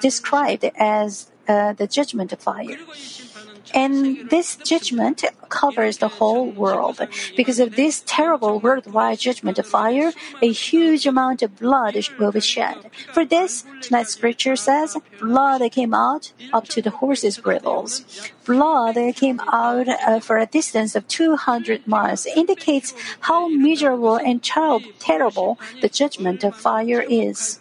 described 0.00 0.64
as 0.76 1.30
uh, 1.48 1.72
the 1.72 1.86
judgment 1.86 2.32
of 2.32 2.40
fire. 2.40 2.76
And 3.74 4.30
this 4.30 4.56
judgment 4.56 5.24
covers 5.48 5.98
the 5.98 6.08
whole 6.08 6.50
world. 6.50 7.00
Because 7.36 7.58
of 7.60 7.76
this 7.76 8.02
terrible 8.06 8.58
worldwide 8.60 9.18
judgment 9.18 9.58
of 9.58 9.66
fire, 9.66 10.12
a 10.42 10.52
huge 10.52 11.06
amount 11.06 11.42
of 11.42 11.56
blood 11.56 11.96
will 12.18 12.32
be 12.32 12.40
shed. 12.40 12.76
For 13.12 13.24
this, 13.24 13.64
tonight's 13.82 14.12
scripture 14.12 14.56
says, 14.56 14.96
blood 15.20 15.62
came 15.72 15.94
out 15.94 16.32
up 16.52 16.68
to 16.68 16.82
the 16.82 16.90
horses' 16.90 17.38
bridles. 17.38 18.04
Blood 18.44 18.96
came 19.16 19.40
out 19.40 19.88
uh, 19.88 20.20
for 20.20 20.38
a 20.38 20.46
distance 20.46 20.94
of 20.94 21.08
200 21.08 21.86
miles, 21.86 22.26
indicates 22.26 22.94
how 23.20 23.48
miserable 23.48 24.16
and 24.16 24.42
terrible 24.42 25.58
the 25.80 25.88
judgment 25.88 26.44
of 26.44 26.56
fire 26.56 27.04
is. 27.08 27.60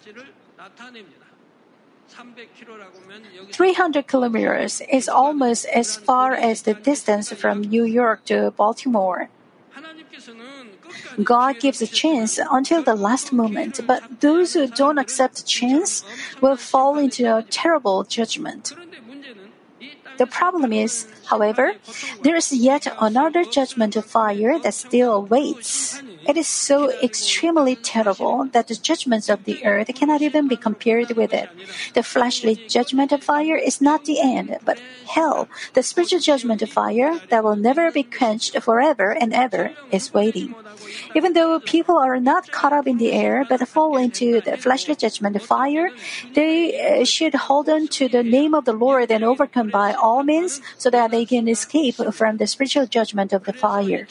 300 3.51 4.07
kilometers 4.07 4.81
is 4.91 5.07
almost 5.07 5.65
as 5.65 5.95
far 5.95 6.33
as 6.33 6.63
the 6.63 6.73
distance 6.73 7.31
from 7.31 7.61
New 7.61 7.83
York 7.83 8.25
to 8.25 8.51
Baltimore. 8.51 9.29
God 11.23 11.59
gives 11.59 11.81
a 11.81 11.87
chance 11.87 12.39
until 12.51 12.83
the 12.83 12.95
last 12.95 13.31
moment, 13.31 13.79
but 13.87 14.21
those 14.21 14.53
who 14.53 14.67
don't 14.67 14.97
accept 14.97 15.45
chance 15.45 16.03
will 16.41 16.57
fall 16.57 16.97
into 16.97 17.23
a 17.35 17.43
terrible 17.43 18.03
judgment. 18.03 18.73
The 20.17 20.27
problem 20.27 20.71
is, 20.71 21.07
however, 21.25 21.75
there 22.23 22.35
is 22.35 22.51
yet 22.51 22.87
another 22.99 23.43
judgment 23.43 23.95
of 23.95 24.05
fire 24.05 24.57
that 24.59 24.73
still 24.73 25.13
awaits. 25.13 26.01
It 26.27 26.37
is 26.37 26.47
so 26.47 26.89
extremely 27.01 27.75
terrible 27.75 28.45
that 28.51 28.67
the 28.67 28.75
judgments 28.75 29.29
of 29.29 29.43
the 29.45 29.63
earth 29.65 29.93
cannot 29.93 30.21
even 30.21 30.47
be 30.47 30.57
compared 30.57 31.11
with 31.11 31.33
it. 31.33 31.49
The 31.93 32.03
fleshly 32.03 32.55
judgment 32.67 33.11
of 33.11 33.23
fire 33.23 33.55
is 33.55 33.81
not 33.81 34.05
the 34.05 34.19
end, 34.19 34.57
but 34.65 34.79
hell, 35.07 35.47
the 35.73 35.83
spiritual 35.83 36.19
judgment 36.19 36.61
of 36.61 36.69
fire 36.71 37.19
that 37.29 37.43
will 37.43 37.55
never 37.55 37.91
be 37.91 38.03
quenched 38.03 38.57
forever 38.61 39.11
and 39.11 39.33
ever, 39.33 39.71
is 39.91 40.13
waiting. 40.13 40.55
Even 41.15 41.33
though 41.33 41.59
people 41.59 41.97
are 41.97 42.19
not 42.19 42.51
caught 42.51 42.73
up 42.73 42.87
in 42.87 42.97
the 42.97 43.11
air 43.11 43.45
but 43.47 43.67
fall 43.67 43.97
into 43.97 44.41
the 44.41 44.57
fleshly 44.57 44.95
judgment 44.95 45.35
of 45.35 45.43
fire, 45.43 45.91
they 46.33 47.01
uh, 47.01 47.05
should 47.05 47.35
hold 47.35 47.69
on 47.69 47.87
to 47.87 48.07
the 48.09 48.23
name 48.23 48.53
of 48.53 48.65
the 48.65 48.73
Lord 48.73 49.11
and 49.11 49.23
overcome 49.23 49.69
by 49.69 49.93
all 49.93 50.23
means 50.23 50.61
so 50.77 50.89
that 50.89 51.11
they 51.11 51.25
can 51.25 51.47
escape 51.47 51.95
from 52.13 52.37
the 52.37 52.47
spiritual 52.47 52.87
judgment 52.87 53.33
of 53.33 53.43
the 53.45 53.53
fire. 53.53 54.07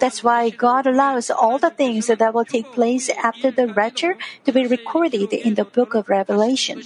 That's 0.00 0.22
why 0.22 0.50
God 0.50 0.86
allows 0.86 1.30
all 1.30 1.55
the 1.58 1.70
things 1.70 2.06
that 2.06 2.34
will 2.34 2.44
take 2.44 2.72
place 2.72 3.08
after 3.10 3.50
the 3.50 3.68
rapture 3.68 4.16
to 4.44 4.52
be 4.52 4.66
recorded 4.66 5.32
in 5.32 5.54
the 5.54 5.64
book 5.64 5.94
of 5.94 6.08
Revelation. 6.08 6.82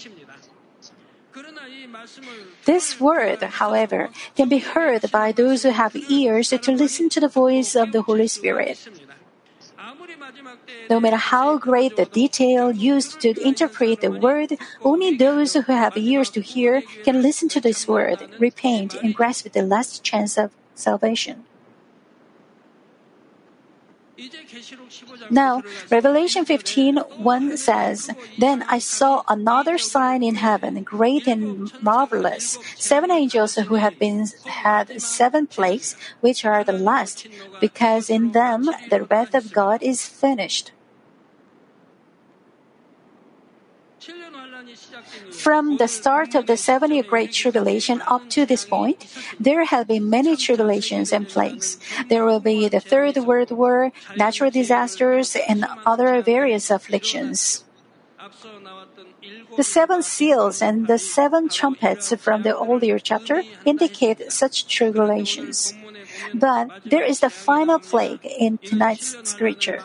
This 2.65 3.01
word, 3.01 3.43
however, 3.43 4.11
can 4.37 4.49
be 4.49 4.59
heard 4.59 5.11
by 5.11 5.33
those 5.33 5.63
who 5.63 5.71
have 5.71 5.97
ears 5.97 6.49
to 6.51 6.73
listen 6.73 7.09
to 7.11 7.21
the 7.21 7.29
voice 7.29 7.75
of 7.75 7.93
the 7.93 8.03
Holy 8.03 8.29
Spirit. 8.29 8.89
No 10.89 11.01
matter 11.01 11.17
how 11.17 11.59
great 11.59 11.97
the 11.97 12.05
detail 12.07 12.73
used 12.73 13.21
to 13.21 13.35
interpret 13.41 14.01
the 14.01 14.11
word, 14.11 14.57
only 14.83 15.17
those 15.17 15.55
who 15.55 15.73
have 15.73 15.97
ears 15.97 16.31
to 16.31 16.41
hear 16.41 16.83
can 17.05 17.23
listen 17.23 17.49
to 17.51 17.61
this 17.61 17.87
word, 17.87 18.23
repent, 18.39 18.95
and 18.95 19.15
grasp 19.15 19.51
the 19.53 19.63
last 19.63 20.03
chance 20.03 20.37
of 20.37 20.53
salvation. 20.75 21.45
Now, 25.31 25.63
Revelation 25.91 26.45
15 26.45 26.97
1 26.97 27.57
says, 27.57 28.11
Then 28.39 28.65
I 28.69 28.79
saw 28.79 29.23
another 29.29 29.79
sign 29.79 30.23
in 30.23 30.37
heaven, 30.37 30.83
great 30.83 31.27
and 31.27 31.73
marvelous, 31.83 32.59
seven 32.77 33.11
angels 33.11 33.55
who 33.55 33.77
have 33.77 33.99
been 33.99 34.27
had 34.47 35.01
seven 35.01 35.47
plagues, 35.47 35.97
which 36.21 36.45
are 36.45 36.65
the 36.65 36.73
last, 36.73 37.27
because 37.61 38.11
in 38.11 38.33
them 38.33 38.69
the 38.91 39.05
wrath 39.05 39.35
of 39.35 39.53
God 39.53 39.83
is 39.83 40.07
finished. 40.07 40.73
From 45.33 45.77
the 45.77 45.89
start 45.89 46.35
of 46.35 46.47
the 46.47 46.57
seven 46.57 46.91
year 46.93 47.03
Great 47.03 47.33
Tribulation 47.33 48.03
up 48.07 48.29
to 48.31 48.45
this 48.45 48.65
point, 48.65 49.07
there 49.39 49.65
have 49.65 49.89
been 49.89 50.11
many 50.11 50.37
tribulations 50.37 51.13
and 51.13 51.29
plagues. 51.29 51.79
There 52.09 52.25
will 52.25 52.41
be 52.41 52.69
the 52.69 52.81
Third 52.81 53.17
World 53.17 53.51
War, 53.51 53.93
natural 54.17 54.51
disasters, 54.51 55.37
and 55.49 55.67
other 55.87 56.23
various 56.23 56.71
afflictions. 56.71 57.65
The 59.57 59.65
seven 59.65 60.03
seals 60.03 60.63
and 60.63 60.87
the 60.87 60.99
seven 60.99 61.49
trumpets 61.49 62.15
from 62.15 62.43
the 62.43 62.57
earlier 62.57 62.99
chapter 62.99 63.43
indicate 63.65 64.33
such 64.33 64.67
tribulations. 64.67 65.75
But 66.35 66.69
there 66.85 67.05
is 67.05 67.21
the 67.21 67.31
final 67.31 67.79
plague 67.79 68.25
in 68.25 68.59
tonight's 68.59 69.17
scripture. 69.29 69.81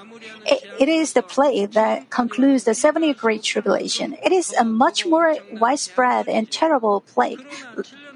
it, 0.46 0.64
it 0.80 0.90
is 0.90 1.14
the 1.14 1.24
plague 1.24 1.72
that 1.72 2.10
concludes 2.10 2.64
the 2.64 2.74
70 2.74 3.14
Great 3.16 3.44
Tribulation. 3.44 4.18
It 4.24 4.32
is 4.32 4.54
a 4.54 4.64
much 4.64 5.06
more 5.06 5.36
widespread 5.54 6.28
and 6.28 6.50
terrible 6.52 7.02
plague, 7.02 7.46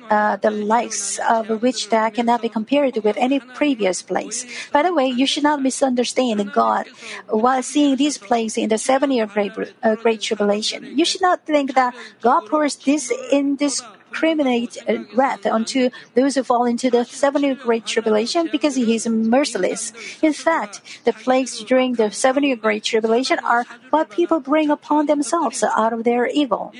uh, 0.10 0.36
the 0.38 0.52
likes 0.52 1.20
of 1.30 1.62
which 1.62 1.90
that 1.90 2.14
cannot 2.14 2.42
be 2.42 2.50
compared 2.50 2.98
with 3.04 3.18
any 3.18 3.40
previous 3.40 4.02
plagues. 4.02 4.46
By 4.72 4.84
the 4.84 4.94
way, 4.94 5.08
you 5.08 5.26
should 5.26 5.44
not 5.44 5.62
misunderstand 5.62 6.52
God 6.54 6.88
while 7.28 7.64
seeing 7.64 7.96
these 7.96 8.18
plagues 8.18 8.58
in 8.58 8.70
the 8.70 8.78
seven 8.78 9.12
year 9.12 9.26
great, 9.26 9.54
uh, 9.84 9.96
great 9.96 10.22
tribulation. 10.22 10.98
You 10.98 11.06
should 11.06 11.22
not 11.22 11.46
think 11.46 11.76
that 11.76 11.94
God 12.22 12.48
pours 12.48 12.76
this 12.76 13.12
in 13.32 13.58
this 13.58 13.82
criminate 14.12 14.78
wrath 15.14 15.46
unto 15.46 15.90
those 16.16 16.36
who 16.36 16.44
fall 16.44 16.66
into 16.66 16.90
the 16.90 17.06
seven-year 17.06 17.56
great 17.56 17.86
tribulation 17.86 18.50
because 18.52 18.76
he 18.76 18.96
is 18.96 19.08
merciless. 19.08 19.94
In 20.22 20.34
fact, 20.34 20.82
the 21.06 21.14
plagues 21.14 21.64
during 21.64 21.96
the 21.96 22.12
seven-year 22.12 22.58
great 22.58 22.84
tribulation 22.84 23.40
are 23.40 23.66
what 23.90 24.10
people 24.10 24.40
bring 24.40 24.70
upon 24.70 25.06
themselves 25.06 25.64
out 25.64 25.94
of 25.94 26.04
their 26.04 26.28
evil. 26.28 26.74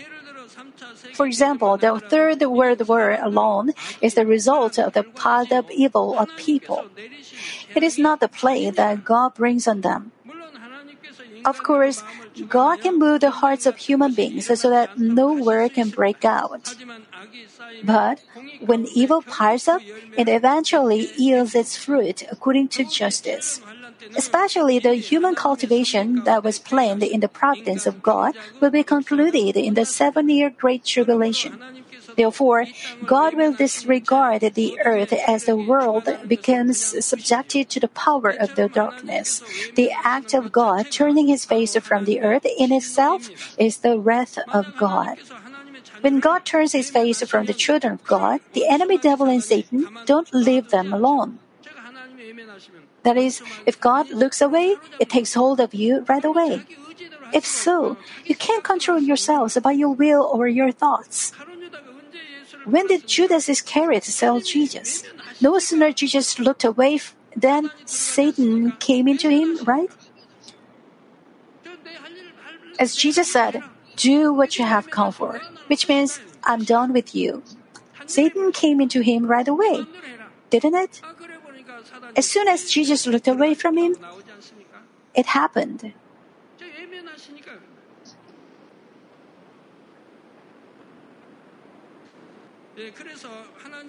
For 1.14 1.26
example, 1.26 1.78
the 1.78 2.00
Third 2.00 2.42
World 2.42 2.88
War 2.88 3.18
alone 3.22 3.74
is 4.02 4.16
the 4.16 4.26
result 4.26 4.80
of 4.80 4.94
the 4.94 5.04
piled 5.04 5.54
up 5.54 5.70
evil 5.72 6.18
of 6.18 6.30
people. 6.36 6.86
It 7.76 7.84
is 7.84 7.98
not 7.98 8.20
the 8.20 8.28
plague 8.28 8.76
that 8.76 9.04
God 9.04 9.36
brings 9.36 9.68
on 9.68 9.82
them. 9.82 10.12
Of 11.46 11.64
course, 11.64 12.04
God 12.48 12.82
can 12.82 13.00
move 13.00 13.22
the 13.22 13.32
hearts 13.32 13.66
of 13.66 13.78
human 13.78 14.14
beings 14.14 14.48
so 14.48 14.70
that 14.70 14.98
no 14.98 15.34
war 15.34 15.68
can 15.70 15.90
break 15.90 16.26
out. 16.26 16.76
But 17.84 18.22
when 18.62 18.88
evil 18.94 19.22
piles 19.22 19.68
up, 19.68 19.82
it 20.18 20.28
eventually 20.28 21.12
yields 21.18 21.56
its 21.56 21.78
fruit 21.78 22.24
according 22.32 22.70
to 22.70 22.84
justice. 22.86 23.62
Especially 24.16 24.80
the 24.80 24.96
human 24.96 25.36
cultivation 25.36 26.24
that 26.24 26.44
was 26.44 26.60
planned 26.60 27.04
in 27.04 27.20
the 27.20 27.28
providence 27.28 27.86
of 27.86 28.02
God 28.02 28.34
will 28.60 28.72
be 28.72 28.84
concluded 28.84 29.56
in 29.58 29.74
the 29.74 29.86
seven 29.86 30.30
year 30.30 30.50
Great 30.50 30.84
Tribulation. 30.86 31.60
Therefore, 32.20 32.68
God 33.06 33.34
will 33.40 33.54
disregard 33.54 34.42
the 34.42 34.76
earth 34.84 35.14
as 35.26 35.46
the 35.46 35.56
world 35.56 36.04
becomes 36.28 36.76
subjected 37.00 37.70
to 37.72 37.80
the 37.80 37.88
power 37.88 38.36
of 38.36 38.56
the 38.60 38.68
darkness. 38.68 39.40
The 39.80 39.96
act 40.04 40.36
of 40.36 40.52
God 40.52 40.92
turning 40.92 41.32
his 41.32 41.46
face 41.46 41.80
from 41.80 42.04
the 42.04 42.20
earth 42.20 42.44
in 42.44 42.74
itself 42.76 43.32
is 43.58 43.78
the 43.80 43.98
wrath 43.98 44.38
of 44.52 44.76
God. 44.76 45.16
When 46.02 46.20
God 46.20 46.44
turns 46.44 46.74
his 46.74 46.92
face 46.92 47.24
from 47.24 47.46
the 47.46 47.56
children 47.56 47.94
of 47.94 48.04
God, 48.04 48.42
the 48.52 48.68
enemy 48.68 48.98
devil 48.98 49.32
and 49.32 49.42
Satan 49.42 49.88
don't 50.04 50.28
leave 50.34 50.68
them 50.76 50.92
alone. 50.92 51.40
That 53.04 53.16
is, 53.16 53.42
if 53.66 53.80
God 53.80 54.12
looks 54.12 54.42
away, 54.42 54.76
it 55.00 55.08
takes 55.10 55.34
hold 55.36 55.62
of 55.62 55.74
you 55.74 56.04
right 56.10 56.26
away. 56.26 56.68
If 57.32 57.46
so, 57.46 57.98
you 58.26 58.36
can't 58.36 58.64
control 58.64 59.00
yourselves 59.00 59.58
by 59.62 59.72
your 59.72 59.94
will 59.94 60.24
or 60.24 60.48
your 60.48 60.72
thoughts. 60.72 61.32
When 62.70 62.86
did 62.88 63.08
Judas 63.08 63.50
Iscariot 63.50 64.04
sell 64.04 64.40
Jesus? 64.40 65.04
No 65.42 65.58
sooner 65.58 65.92
Jesus 65.92 66.38
looked 66.38 66.64
away 66.64 67.00
than 67.36 67.72
Satan 67.86 68.74
came 68.78 69.08
into 69.08 69.30
him, 69.30 69.58
right? 69.64 69.90
As 72.78 72.96
Jesus 72.96 73.32
said, 73.32 73.64
do 73.96 74.32
what 74.32 74.58
you 74.58 74.66
have 74.66 74.90
come 74.90 75.12
for, 75.12 75.42
which 75.68 75.90
means 75.90 76.22
I'm 76.44 76.64
done 76.64 76.94
with 76.94 77.16
you. 77.16 77.44
Satan 78.06 78.52
came 78.52 78.80
into 78.80 79.02
him 79.02 79.26
right 79.26 79.48
away, 79.48 79.86
didn't 80.50 80.76
it? 80.76 81.02
As 82.16 82.26
soon 82.26 82.48
as 82.48 82.70
Jesus 82.70 83.08
looked 83.08 83.28
away 83.28 83.54
from 83.54 83.78
him, 83.78 83.96
it 85.14 85.26
happened. 85.28 85.94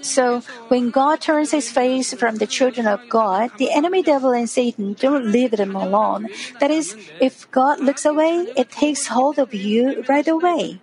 So, 0.03 0.43
when 0.69 0.91
God 0.91 1.21
turns 1.21 1.51
his 1.51 1.71
face 1.71 2.15
from 2.15 2.37
the 2.37 2.47
children 2.47 2.87
of 2.87 3.01
God, 3.09 3.51
the 3.59 3.71
enemy 3.71 4.03
devil 4.03 4.33
and 4.33 4.49
Satan 4.49 4.97
don't 4.99 5.31
leave 5.31 5.53
them 5.53 5.77
alone. 5.77 6.29
That 6.59 6.71
is, 6.71 6.97
if 7.21 7.51
God 7.51 7.81
looks 7.81 8.05
away, 8.05 8.49
it 8.57 8.71
takes 8.71 9.09
hold 9.09 9.39
of 9.39 9.53
you 9.53 10.05
right 10.09 10.27
away. 10.27 10.81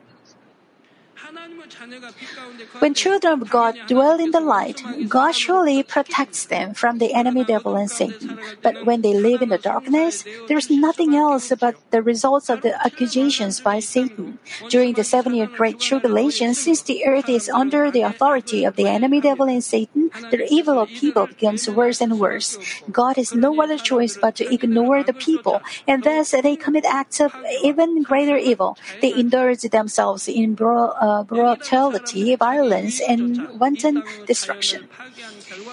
When 2.80 2.94
children 2.94 3.42
of 3.42 3.50
God 3.50 3.76
dwell 3.88 4.20
in 4.20 4.32
the 4.32 4.40
light, 4.40 4.84
God 5.08 5.34
surely 5.34 5.84
protects 5.84 6.46
them 6.46 6.74
from 6.74 6.98
the 6.98 7.14
enemy 7.14 7.44
devil 7.44 7.76
and 7.76 7.90
Satan. 7.90 8.40
But 8.62 8.86
when 8.86 9.02
they 9.02 9.14
live 9.14 9.42
in 9.42 9.50
the 9.50 9.58
darkness, 9.58 10.24
there 10.48 10.58
is 10.58 10.70
nothing 10.70 11.16
else 11.16 11.52
but 11.60 11.76
the 11.92 12.02
results 12.02 12.50
of 12.50 12.62
the 12.62 12.74
accusations 12.86 13.60
by 13.62 13.80
Satan. 13.80 14.40
During 14.70 14.94
the 14.94 15.04
seven 15.04 15.34
year 15.34 15.48
Great 15.48 15.80
Tribulation, 15.80 16.54
since 16.54 16.82
the 16.82 17.06
earth 17.06 17.30
is 17.30 17.50
under 17.50 17.92
the 17.92 18.02
authority 18.02 18.64
of 18.64 18.76
the 18.76 18.88
enemy 18.88 19.22
devil 19.22 19.48
and 19.48 19.64
Satan, 19.64 20.12
the 20.30 20.46
evil 20.50 20.80
of 20.80 20.90
people 20.94 21.28
becomes 21.28 21.70
worse 21.70 22.02
and 22.02 22.20
worse. 22.20 22.58
God 22.92 23.18
has 23.18 23.34
no 23.34 23.62
other 23.62 23.78
choice 23.78 24.18
but 24.18 24.36
to 24.36 24.54
ignore 24.54 25.04
the 25.04 25.14
people, 25.14 25.62
and 25.88 26.04
thus 26.04 26.32
they 26.32 26.56
commit 26.56 26.86
acts 26.86 27.20
of 27.20 27.34
even 27.64 28.04
greater 28.04 28.38
evil. 28.38 28.78
They 29.02 29.14
indulge 29.14 29.62
themselves 29.62 30.28
in 30.28 30.54
bro- 30.54 30.94
uh, 31.00 31.24
brutality, 31.58 32.36
violence, 32.36 33.02
and 33.02 33.48
wanton 33.60 34.04
destruction. 34.26 34.88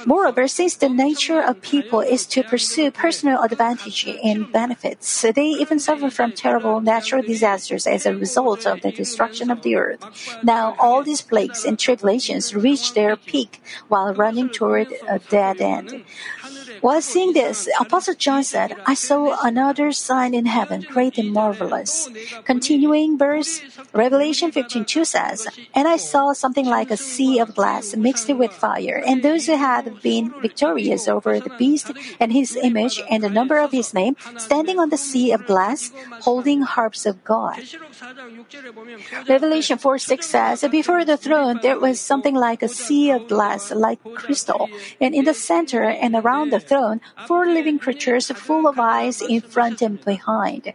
Moreover, 0.06 0.48
since 0.48 0.76
the 0.76 0.88
nature 0.88 1.40
of 1.40 1.60
people 1.60 2.00
is 2.00 2.26
to 2.26 2.42
pursue 2.42 2.90
personal 2.90 3.42
advantage 3.42 4.06
and 4.22 4.50
benefits, 4.52 5.22
they 5.22 5.46
even 5.46 5.78
suffer 5.78 6.10
from 6.10 6.32
terrible 6.32 6.80
natural 6.80 7.22
disasters 7.22 7.86
as 7.86 8.06
a 8.06 8.16
result 8.16 8.66
of 8.66 8.80
the 8.80 8.92
destruction 8.92 9.50
of 9.50 9.62
the 9.62 9.76
earth. 9.76 10.02
Now, 10.42 10.74
all 10.78 11.02
these 11.02 11.22
plagues 11.22 11.64
and 11.64 11.78
tribulations 11.78 12.54
reach 12.54 12.94
their 12.94 13.16
peak 13.16 13.62
while 13.88 14.14
running 14.14 14.48
toward 14.48 14.88
a 15.08 15.18
dead 15.18 15.60
end. 15.60 16.04
While 16.84 17.00
seeing 17.00 17.32
this, 17.32 17.66
Apostle 17.80 18.12
John 18.12 18.44
said, 18.44 18.76
I 18.84 18.92
saw 18.92 19.40
another 19.42 19.90
sign 19.90 20.34
in 20.34 20.44
heaven, 20.44 20.84
great 20.84 21.16
and 21.16 21.32
marvelous. 21.32 22.10
Continuing 22.44 23.16
verse, 23.16 23.64
Revelation 23.94 24.52
15:2 24.52 25.06
says, 25.06 25.48
And 25.72 25.88
I 25.88 25.96
saw 25.96 26.34
something 26.36 26.66
like 26.68 26.90
a 26.90 27.00
sea 27.00 27.40
of 27.40 27.56
glass 27.56 27.96
mixed 27.96 28.28
with 28.28 28.52
fire, 28.52 29.00
and 29.00 29.22
those 29.22 29.46
who 29.46 29.56
had 29.56 30.02
been 30.02 30.28
victorious 30.44 31.08
over 31.08 31.40
the 31.40 31.56
beast 31.56 31.88
and 32.20 32.36
his 32.36 32.52
image 32.52 33.00
and 33.08 33.24
the 33.24 33.32
number 33.32 33.56
of 33.56 33.72
his 33.72 33.96
name, 33.96 34.20
standing 34.36 34.76
on 34.78 34.90
the 34.92 35.00
sea 35.00 35.32
of 35.32 35.48
glass, 35.48 35.88
holding 36.20 36.60
harps 36.68 37.06
of 37.06 37.24
God. 37.24 37.64
Revelation 39.26 39.78
4 39.78 39.96
6 39.96 40.26
says, 40.26 40.60
Before 40.68 41.08
the 41.08 41.16
throne 41.16 41.60
there 41.64 41.80
was 41.80 41.96
something 41.96 42.36
like 42.36 42.60
a 42.60 42.68
sea 42.68 43.08
of 43.08 43.24
glass, 43.24 43.72
like 43.72 44.04
crystal, 44.20 44.68
and 45.00 45.14
in 45.14 45.24
the 45.24 45.32
center 45.32 45.88
and 45.88 46.12
around 46.12 46.52
the 46.52 46.60
throne, 46.74 47.00
four 47.30 47.46
living 47.46 47.78
creatures 47.78 48.34
full 48.34 48.66
of 48.66 48.80
eyes 48.82 49.22
in 49.22 49.40
front 49.40 49.78
and 49.80 50.02
behind. 50.04 50.74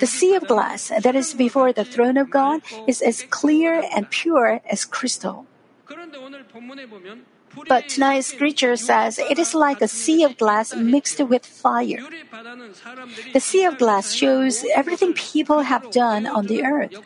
The 0.00 0.08
sea 0.08 0.34
of 0.34 0.48
glass 0.48 0.88
that 0.88 1.14
is 1.14 1.34
before 1.34 1.72
the 1.72 1.84
throne 1.84 2.16
of 2.16 2.30
God 2.30 2.62
is 2.88 3.02
as 3.02 3.28
clear 3.28 3.84
and 3.94 4.08
pure 4.08 4.60
as 4.64 4.88
crystal. 4.88 5.44
But 7.68 7.88
tonight's 7.92 8.32
scripture 8.32 8.76
says 8.76 9.18
it 9.18 9.38
is 9.38 9.52
like 9.52 9.82
a 9.82 9.88
sea 9.88 10.24
of 10.24 10.38
glass 10.38 10.74
mixed 10.74 11.20
with 11.20 11.44
fire. 11.44 12.00
The 13.36 13.44
sea 13.44 13.64
of 13.68 13.76
glass 13.76 14.14
shows 14.14 14.64
everything 14.74 15.12
people 15.12 15.60
have 15.60 15.90
done 15.92 16.24
on 16.24 16.46
the 16.46 16.64
earth. 16.64 16.96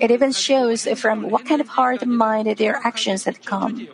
It 0.00 0.10
even 0.10 0.32
shows 0.32 0.88
from 0.98 1.30
what 1.30 1.46
kind 1.46 1.60
of 1.60 1.68
heart 1.78 2.02
and 2.02 2.16
mind 2.16 2.50
their 2.56 2.80
actions 2.82 3.22
had 3.22 3.46
come. 3.46 3.86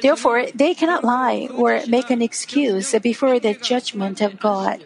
Therefore, 0.00 0.46
they 0.54 0.74
cannot 0.74 1.04
lie 1.04 1.48
or 1.52 1.82
make 1.86 2.10
an 2.10 2.22
excuse 2.22 2.94
before 3.02 3.38
the 3.38 3.54
judgment 3.54 4.20
of 4.20 4.38
God. 4.38 4.84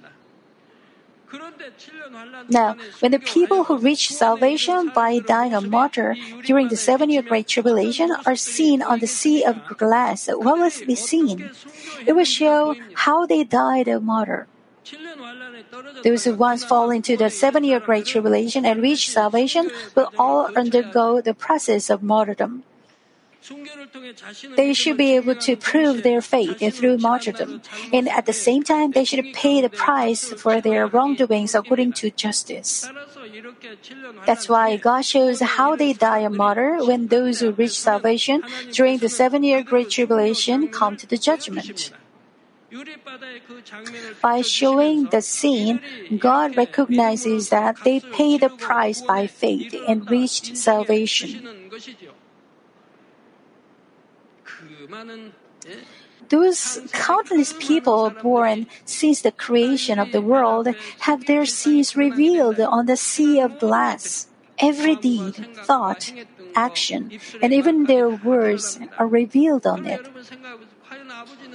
Now, 2.49 2.77
when 2.99 3.13
the 3.13 3.21
people 3.21 3.65
who 3.65 3.79
reach 3.79 4.11
salvation 4.11 4.91
by 4.93 5.21
dying 5.21 5.55
a 5.55 5.61
martyr 5.61 6.17
during 6.45 6.69
the 6.69 6.77
seven 6.77 7.09
year 7.09 7.23
Great 7.23 7.47
Tribulation 7.47 8.11
are 8.27 8.35
seen 8.35 8.83
on 8.83 8.99
the 8.99 9.07
sea 9.07 9.45
of 9.45 9.63
glass, 9.79 10.27
what 10.27 10.59
will 10.59 10.71
be 10.87 10.97
seen? 10.97 11.51
It 12.07 12.15
will 12.15 12.25
show 12.25 12.75
how 12.95 13.27
they 13.27 13.45
died 13.45 13.87
a 13.87 14.01
martyr. 14.01 14.49
Those 16.03 16.25
who 16.25 16.35
once 16.35 16.65
fall 16.65 16.91
into 16.91 17.17
the 17.17 17.31
seven 17.31 17.63
year 17.63 17.79
Great 17.79 18.07
Tribulation 18.07 18.65
and 18.65 18.83
reach 18.83 19.11
salvation 19.11 19.71
will 19.95 20.11
all 20.19 20.51
undergo 20.57 21.21
the 21.21 21.35
process 21.35 21.91
of 21.91 22.03
martyrdom. 22.03 22.65
They 24.57 24.75
should 24.75 24.97
be 24.97 25.17
able 25.17 25.35
to 25.35 25.57
prove 25.57 26.03
their 26.03 26.21
faith 26.21 26.61
through 26.77 26.99
martyrdom, 26.99 27.63
and 27.93 28.09
at 28.09 28.27
the 28.27 28.33
same 28.33 28.63
time, 28.63 28.93
they 28.93 29.05
should 29.05 29.33
pay 29.33 29.61
the 29.61 29.71
price 29.71 30.33
for 30.35 30.61
their 30.61 30.87
wrongdoings 30.87 31.55
according 31.55 31.95
to 31.95 32.11
justice. 32.11 32.89
That's 34.27 34.49
why 34.49 34.77
God 34.77 35.05
shows 35.05 35.41
how 35.41 35.75
they 35.75 35.93
die 35.93 36.21
a 36.21 36.31
martyr 36.31 36.85
when 36.85 37.09
those 37.09 37.41
who 37.41 37.53
reach 37.53 37.79
salvation 37.81 38.43
during 38.73 38.99
the 38.99 39.09
seven 39.09 39.43
year 39.43 39.63
Great 39.63 39.91
Tribulation 39.91 40.69
come 40.69 40.97
to 40.97 41.07
the 41.07 41.17
judgment. 41.17 41.93
By 44.23 44.43
showing 44.43 45.07
the 45.07 45.23
scene, 45.23 45.81
God 46.19 46.57
recognizes 46.57 47.49
that 47.49 47.77
they 47.85 47.99
paid 47.99 48.43
the 48.43 48.51
price 48.51 49.03
by 49.03 49.27
faith 49.27 49.75
and 49.89 50.09
reached 50.09 50.57
salvation. 50.57 51.71
Those 56.29 56.81
countless 56.93 57.55
people 57.59 58.11
born 58.11 58.67
since 58.85 59.23
the 59.23 59.33
creation 59.33 59.99
of 59.99 60.13
the 60.13 60.21
world 60.21 60.69
have 61.01 61.27
their 61.27 61.45
sins 61.45 61.97
revealed 61.97 62.61
on 62.61 62.87
the 62.87 62.97
sea 62.97 63.41
of 63.41 63.59
glass. 63.59 64.29
Every 64.61 64.95
deed, 64.95 65.49
thought, 65.65 66.13
action, 66.55 67.19
and 67.43 67.53
even 67.53 67.87
their 67.87 68.11
words 68.11 68.79
are 68.99 69.07
revealed 69.07 69.67
on 69.67 69.87
it. 69.87 70.07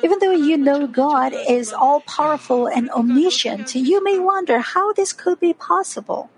Even 0.03 0.19
though 0.19 0.31
you 0.31 0.57
know 0.57 0.87
God 0.87 1.33
is 1.47 1.71
all 1.71 2.01
powerful 2.01 2.67
and 2.67 2.89
omniscient, 2.89 3.75
you 3.75 4.03
may 4.03 4.17
wonder 4.17 4.59
how 4.59 4.91
this 4.93 5.13
could 5.13 5.39
be 5.39 5.53
possible. 5.53 6.29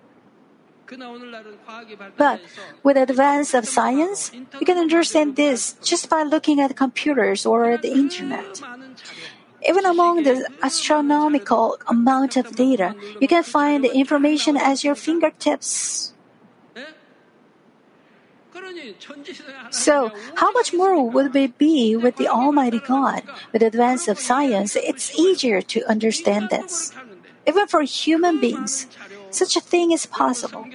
But 2.18 2.42
with 2.84 2.98
advance 2.98 3.54
of 3.54 3.68
science, 3.68 4.32
you 4.60 4.66
can 4.66 4.78
understand 4.78 5.36
this 5.36 5.76
just 5.84 6.10
by 6.10 6.24
looking 6.24 6.60
at 6.60 6.76
computers 6.76 7.46
or 7.46 7.78
the 7.78 7.92
internet. 7.92 8.62
Even 9.68 9.86
among 9.86 10.24
the 10.24 10.48
astronomical 10.62 11.78
amount 11.88 12.38
of 12.38 12.56
data, 12.56 12.96
you 13.20 13.28
can 13.28 13.44
find 13.44 13.84
the 13.84 13.94
information 13.94 14.56
at 14.56 14.84
your 14.84 14.96
fingertips. 14.96 16.14
So, 19.72 20.12
how 20.36 20.52
much 20.52 20.74
more 20.74 21.04
would 21.10 21.34
we 21.34 21.48
be 21.48 21.96
with 21.96 22.16
the 22.18 22.28
Almighty 22.28 22.80
God? 22.80 23.24
With 23.52 23.62
advance 23.62 24.08
of 24.08 24.20
science, 24.20 24.76
it's 24.76 25.18
easier 25.18 25.62
to 25.62 25.84
understand 25.90 26.50
this. 26.50 26.94
Even 27.46 27.68
for 27.68 27.82
human 27.82 28.40
beings, 28.40 28.88
such 29.38 29.56
a 29.56 29.62
thing 29.62 29.92
is 29.92 30.06
possible. 30.06 30.66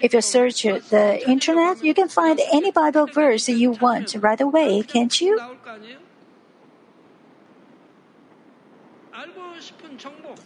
If 0.00 0.12
you 0.14 0.20
search 0.20 0.62
the 0.62 1.22
internet, 1.26 1.82
you 1.82 1.94
can 1.94 2.08
find 2.08 2.40
any 2.52 2.70
Bible 2.70 3.06
verse 3.06 3.48
you 3.48 3.72
want 3.72 4.14
right 4.18 4.40
away, 4.40 4.82
can't 4.82 5.20
you? 5.20 5.40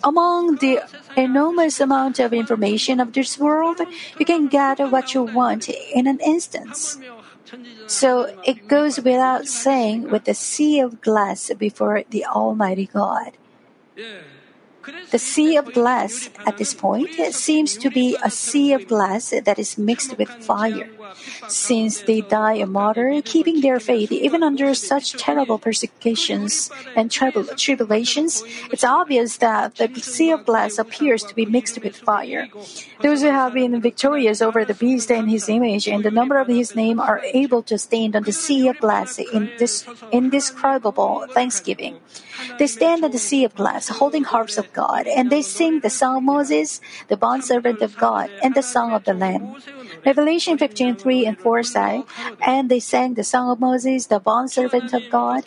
Among 0.02 0.56
the 0.56 0.80
enormous 1.16 1.80
amount 1.80 2.18
of 2.18 2.32
information 2.32 3.00
of 3.00 3.12
this 3.12 3.38
world, 3.38 3.80
you 4.18 4.24
can 4.24 4.48
gather 4.48 4.88
what 4.88 5.14
you 5.14 5.22
want 5.22 5.68
in 5.68 6.06
an 6.06 6.18
instant. 6.20 6.76
So 7.86 8.34
it 8.44 8.66
goes 8.68 8.96
without 8.96 9.46
saying 9.46 10.10
with 10.10 10.24
the 10.24 10.34
sea 10.34 10.80
of 10.80 11.00
glass 11.00 11.50
before 11.58 12.02
the 12.08 12.24
Almighty 12.24 12.86
God. 12.86 13.36
The 15.10 15.18
sea 15.18 15.56
of 15.56 15.72
glass 15.72 16.30
at 16.46 16.58
this 16.58 16.74
point 16.74 17.10
seems 17.32 17.76
to 17.76 17.90
be 17.90 18.16
a 18.22 18.30
sea 18.30 18.72
of 18.72 18.88
glass 18.88 19.30
that 19.30 19.58
is 19.58 19.78
mixed 19.78 20.18
with 20.18 20.28
fire. 20.28 20.88
Since 21.48 22.02
they 22.02 22.22
die 22.22 22.54
a 22.54 22.66
martyr, 22.66 23.20
keeping 23.24 23.60
their 23.60 23.78
faith 23.78 24.10
even 24.10 24.42
under 24.42 24.74
such 24.74 25.12
terrible 25.12 25.58
persecutions 25.58 26.70
and 26.96 27.10
tribulations, 27.10 28.42
it's 28.72 28.84
obvious 28.84 29.36
that 29.38 29.76
the 29.76 30.00
sea 30.00 30.30
of 30.30 30.46
glass 30.46 30.78
appears 30.78 31.22
to 31.24 31.34
be 31.34 31.44
mixed 31.46 31.82
with 31.82 31.96
fire. 31.96 32.48
Those 33.02 33.22
who 33.22 33.30
have 33.30 33.52
been 33.54 33.80
victorious 33.80 34.40
over 34.40 34.64
the 34.64 34.74
beast 34.74 35.10
and 35.10 35.30
his 35.30 35.48
image 35.48 35.86
and 35.86 36.02
the 36.02 36.10
number 36.10 36.38
of 36.38 36.48
his 36.48 36.74
name 36.74 36.98
are 36.98 37.20
able 37.34 37.62
to 37.64 37.76
stand 37.78 38.16
on 38.16 38.22
the 38.22 38.32
sea 38.32 38.68
of 38.68 38.78
glass 38.78 39.18
in 39.18 39.50
this 39.58 39.84
indescribable 40.10 41.26
thanksgiving. 41.30 41.98
They 42.58 42.66
stand 42.66 43.04
on 43.04 43.10
the 43.10 43.18
sea 43.18 43.44
of 43.44 43.54
glass, 43.54 43.88
holding 43.88 44.24
harps 44.24 44.58
of 44.58 44.72
God, 44.72 45.06
and 45.06 45.30
they 45.30 45.42
sing 45.42 45.80
the 45.80 45.90
song 45.90 46.18
of 46.18 46.22
Moses, 46.22 46.80
the 47.08 47.16
bondservant 47.16 47.82
of 47.82 47.96
God, 47.96 48.30
and 48.42 48.54
the 48.54 48.62
song 48.62 48.92
of 48.92 49.04
the 49.04 49.14
Lamb. 49.14 49.54
Revelation 50.04 50.58
15 50.58 50.96
3 50.96 51.26
and 51.26 51.38
4 51.38 51.62
say, 51.62 52.04
And 52.40 52.68
they 52.68 52.80
sang 52.80 53.14
the 53.14 53.24
song 53.24 53.50
of 53.50 53.60
Moses, 53.60 54.06
the 54.06 54.18
bondservant 54.18 54.92
of 54.92 55.02
God, 55.10 55.44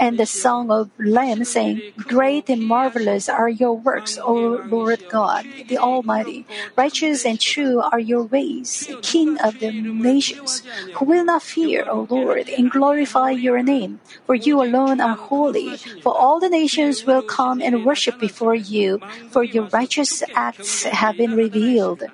and 0.00 0.18
the 0.18 0.26
song 0.26 0.70
of 0.70 0.90
Lamb, 0.98 1.44
saying, 1.44 1.82
Great 1.98 2.48
and 2.48 2.62
marvelous 2.62 3.28
are 3.28 3.48
your 3.48 3.74
works, 3.74 4.18
O 4.22 4.62
Lord 4.64 5.04
God, 5.08 5.46
the 5.68 5.78
Almighty. 5.78 6.46
Righteous 6.76 7.24
and 7.26 7.40
true 7.40 7.80
are 7.80 8.00
your 8.00 8.22
ways, 8.22 8.88
King 9.02 9.38
of 9.38 9.58
the 9.58 9.72
nations, 9.72 10.62
who 10.96 11.04
will 11.04 11.24
not 11.24 11.42
fear, 11.42 11.84
O 11.88 12.06
Lord, 12.08 12.48
and 12.48 12.70
glorify 12.70 13.30
your 13.30 13.62
name. 13.62 14.00
For 14.26 14.34
you 14.34 14.62
alone 14.62 15.00
are 15.00 15.16
holy, 15.16 15.76
for 16.02 16.16
all 16.16 16.37
the 16.38 16.48
nations 16.48 17.04
will 17.04 17.22
come 17.22 17.60
and 17.60 17.84
worship 17.84 18.18
before 18.18 18.54
you, 18.54 19.00
for 19.30 19.42
your 19.42 19.68
righteous 19.72 20.22
acts 20.34 20.84
have 20.84 21.16
been 21.16 21.34
revealed. 21.34 22.04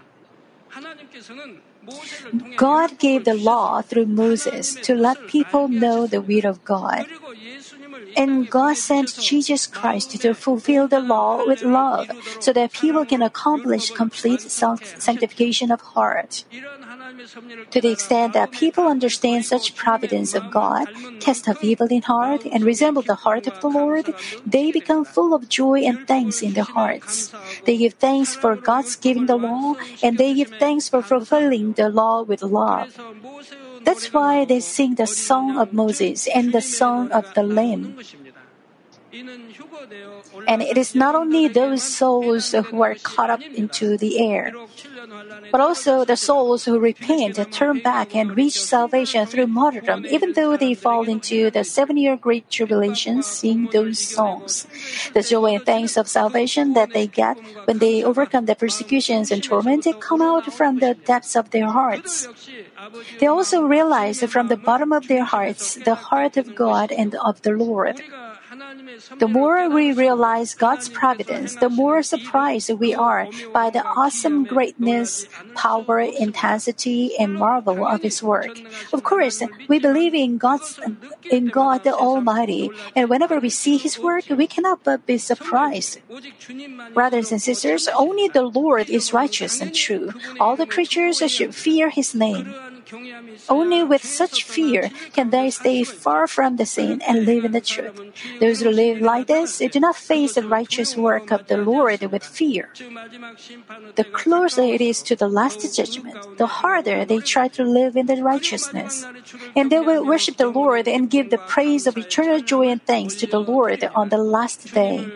God 2.57 2.99
gave 2.99 3.25
the 3.25 3.35
law 3.35 3.83
through 3.83 4.07
Moses 4.07 4.75
to 4.83 4.95
let 4.95 5.27
people 5.27 5.69
know 5.69 6.07
the 6.07 6.21
will 6.21 6.47
of 6.47 6.65
God. 6.65 7.07
And 8.17 8.49
God 8.49 8.77
sent 8.77 9.19
Jesus 9.19 9.67
Christ 9.67 10.21
to 10.21 10.35
fulfill 10.35 10.89
the 10.89 11.01
law 11.01 11.45
with 11.47 11.63
love 11.63 12.11
so 12.41 12.53
that 12.53 12.73
people 12.73 13.05
can 13.05 13.23
accomplish 13.23 13.91
complete 13.91 14.41
sanctification 14.43 15.71
of 15.71 15.81
heart. 15.81 16.45
To 17.71 17.81
the 17.81 17.91
extent 17.91 18.33
that 18.35 18.53
people 18.53 18.87
understand 18.87 19.45
such 19.45 19.75
providence 19.75 20.35
of 20.35 20.51
God, 20.51 20.89
cast 21.21 21.49
off 21.49 21.63
evil 21.63 21.89
in 21.89 22.03
heart, 22.03 22.45
and 22.45 22.65
resemble 22.65 23.03
the 23.03 23.15
heart 23.15 23.47
of 23.47 23.61
the 23.61 23.69
Lord, 23.69 24.15
they 24.47 24.71
become 24.71 25.05
full 25.05 25.35
of 25.35 25.49
joy 25.49 25.81
and 25.83 26.07
thanks 26.07 26.43
in 26.43 26.53
their 26.55 26.65
hearts. 26.65 27.33
They 27.65 27.77
give 27.79 27.95
thanks 27.95 28.35
for 28.35 28.57
God's 28.57 28.97
giving 28.97 29.27
the 29.27 29.37
law, 29.37 29.75
and 30.03 30.19
they 30.19 30.35
give 30.35 30.53
thanks 30.59 30.89
for 30.89 31.03
fulfilling 31.03 31.73
the 31.73 31.89
law 31.89 32.23
with 32.23 32.43
love. 32.43 32.99
That's 33.85 34.13
why 34.13 34.45
they 34.45 34.61
sing 34.61 34.97
the 34.97 35.07
song 35.07 35.59
of 35.59 35.73
Moses 35.73 36.27
and 36.35 36.53
the 36.53 36.63
song 36.63 37.13
of 37.13 37.33
the 37.35 37.43
Lamb. 37.43 37.97
And 40.49 40.63
it 40.63 40.77
is 40.77 40.95
not 40.95 41.15
only 41.15 41.47
those 41.47 41.83
souls 41.83 42.53
who 42.53 42.83
are 42.83 42.97
caught 42.97 43.31
up 43.31 43.43
into 43.43 43.97
the 43.97 44.19
air, 44.19 44.53
but 45.51 45.61
also 45.61 46.05
the 46.05 46.17
souls 46.17 46.65
who 46.65 46.79
repent, 46.79 47.39
turn 47.53 47.79
back, 47.79 48.15
and 48.15 48.37
reach 48.37 48.61
salvation 48.61 49.27
through 49.27 49.47
martyrdom, 49.47 50.05
even 50.07 50.33
though 50.33 50.57
they 50.57 50.75
fall 50.75 51.09
into 51.09 51.51
the 51.51 51.65
seven 51.65 51.97
year 51.97 52.17
great 52.17 52.51
tribulation, 52.51 53.23
sing 53.23 53.69
those 53.73 53.99
songs. 53.99 54.67
The 55.13 55.23
joy 55.23 55.55
and 55.55 55.65
thanks 55.65 55.97
of 55.97 56.09
salvation 56.09 56.75
that 56.75 56.93
they 56.93 57.07
get 57.07 57.39
when 57.67 57.79
they 57.79 58.03
overcome 58.03 58.47
the 58.47 58.55
persecutions 58.55 59.31
and 59.31 59.43
torment 59.43 59.85
they 59.85 59.93
come 59.93 60.23
out 60.23 60.53
from 60.53 60.79
the 60.79 60.95
depths 60.95 61.37
of 61.37 61.51
their 61.51 61.69
hearts. 61.69 62.29
They 63.21 63.27
also 63.27 63.63
realize 63.63 64.23
from 64.25 64.49
the 64.49 64.57
bottom 64.57 64.93
of 64.93 65.09
their 65.09 65.25
hearts 65.25 65.75
the 65.75 65.95
heart 65.95 66.37
of 66.37 66.55
God 66.55 66.91
and 66.93 67.15
of 67.15 67.43
the 67.43 67.53
Lord. 67.53 68.03
The 69.19 69.29
more 69.29 69.69
we 69.69 69.93
realize 69.93 70.55
God's 70.55 70.89
providence, 70.89 71.57
the 71.57 71.69
more 71.69 72.03
surprised 72.03 72.71
we 72.71 72.95
are 72.95 73.29
by 73.53 73.71
the 73.71 73.85
awesome 73.85 74.45
greatness, 74.45 75.27
power, 75.55 76.01
intensity, 76.01 77.17
and 77.19 77.35
marvel 77.35 77.87
of 77.87 78.03
His 78.03 78.23
work. 78.23 78.53
Of 78.93 79.03
course, 79.03 79.43
we 79.69 79.79
believe 79.79 80.15
in 80.15 80.39
God's 80.39 80.79
in 81.31 81.49
God 81.49 81.85
the 81.85 81.95
Almighty, 81.95 82.71
and 82.95 83.09
whenever 83.09 83.39
we 83.41 83.51
see 83.51 83.77
His 83.77 83.99
work, 83.99 84.25
we 84.29 84.47
cannot 84.47 84.85
but 84.85 85.07
be 85.07 85.19
surprised. 85.19 86.01
Brothers 86.93 87.33
and 87.33 87.41
sisters, 87.41 87.89
only 87.97 88.29
the 88.29 88.43
Lord 88.43 88.91
is 88.91 89.13
righteous 89.13 89.61
and 89.61 89.75
true. 89.75 90.13
All 90.41 90.57
the 90.57 90.67
creatures 90.67 91.19
should 91.31 91.55
fear 91.55 91.91
His 91.91 92.15
name. 92.15 92.55
Only 93.49 93.83
with 93.83 94.05
such 94.05 94.45
fear 94.45 94.91
can 95.13 95.31
they 95.31 95.51
stay 95.51 95.85
far 95.85 96.27
from 96.27 96.57
the 96.57 96.67
sin 96.67 97.01
and 97.03 97.25
live 97.25 97.45
in 97.45 97.53
the 97.53 97.61
truth. 97.61 98.01
Those 98.41 98.61
who 98.61 98.71
live 98.71 99.01
like 99.01 99.27
this 99.27 99.59
do 99.59 99.81
not 99.81 99.97
face 99.97 100.35
the 100.35 100.47
righteous 100.47 100.97
work 100.97 101.31
of 101.31 101.47
the 101.47 101.57
Lord 101.57 102.03
with 102.13 102.25
fear. 102.25 102.71
The 103.97 104.05
closer 104.05 104.63
it 104.63 104.81
is 104.81 105.03
to 105.03 105.17
the 105.17 105.29
last 105.29 105.61
judgment, 105.75 106.39
the 106.39 106.47
harder 106.47 107.05
they 107.05 107.19
try 107.21 107.49
to 107.49 107.65
live 107.65 107.97
in 107.97 108.07
the 108.07 108.23
righteousness. 108.23 109.07
And 109.57 109.71
they 109.71 109.81
will 109.81 110.05
worship 110.05 110.37
the 110.37 110.49
Lord 110.49 110.89
and 110.89 111.11
give 111.11 111.31
the 111.31 111.39
praise 111.39 111.87
of 111.87 111.97
eternal 111.97 112.41
joy 112.41 112.69
and 112.69 112.83
thanks 112.85 113.15
to 113.17 113.27
the 113.27 113.41
Lord 113.41 113.85
on 113.95 114.09
the 114.09 114.19
last 114.19 114.73
day. 114.75 115.09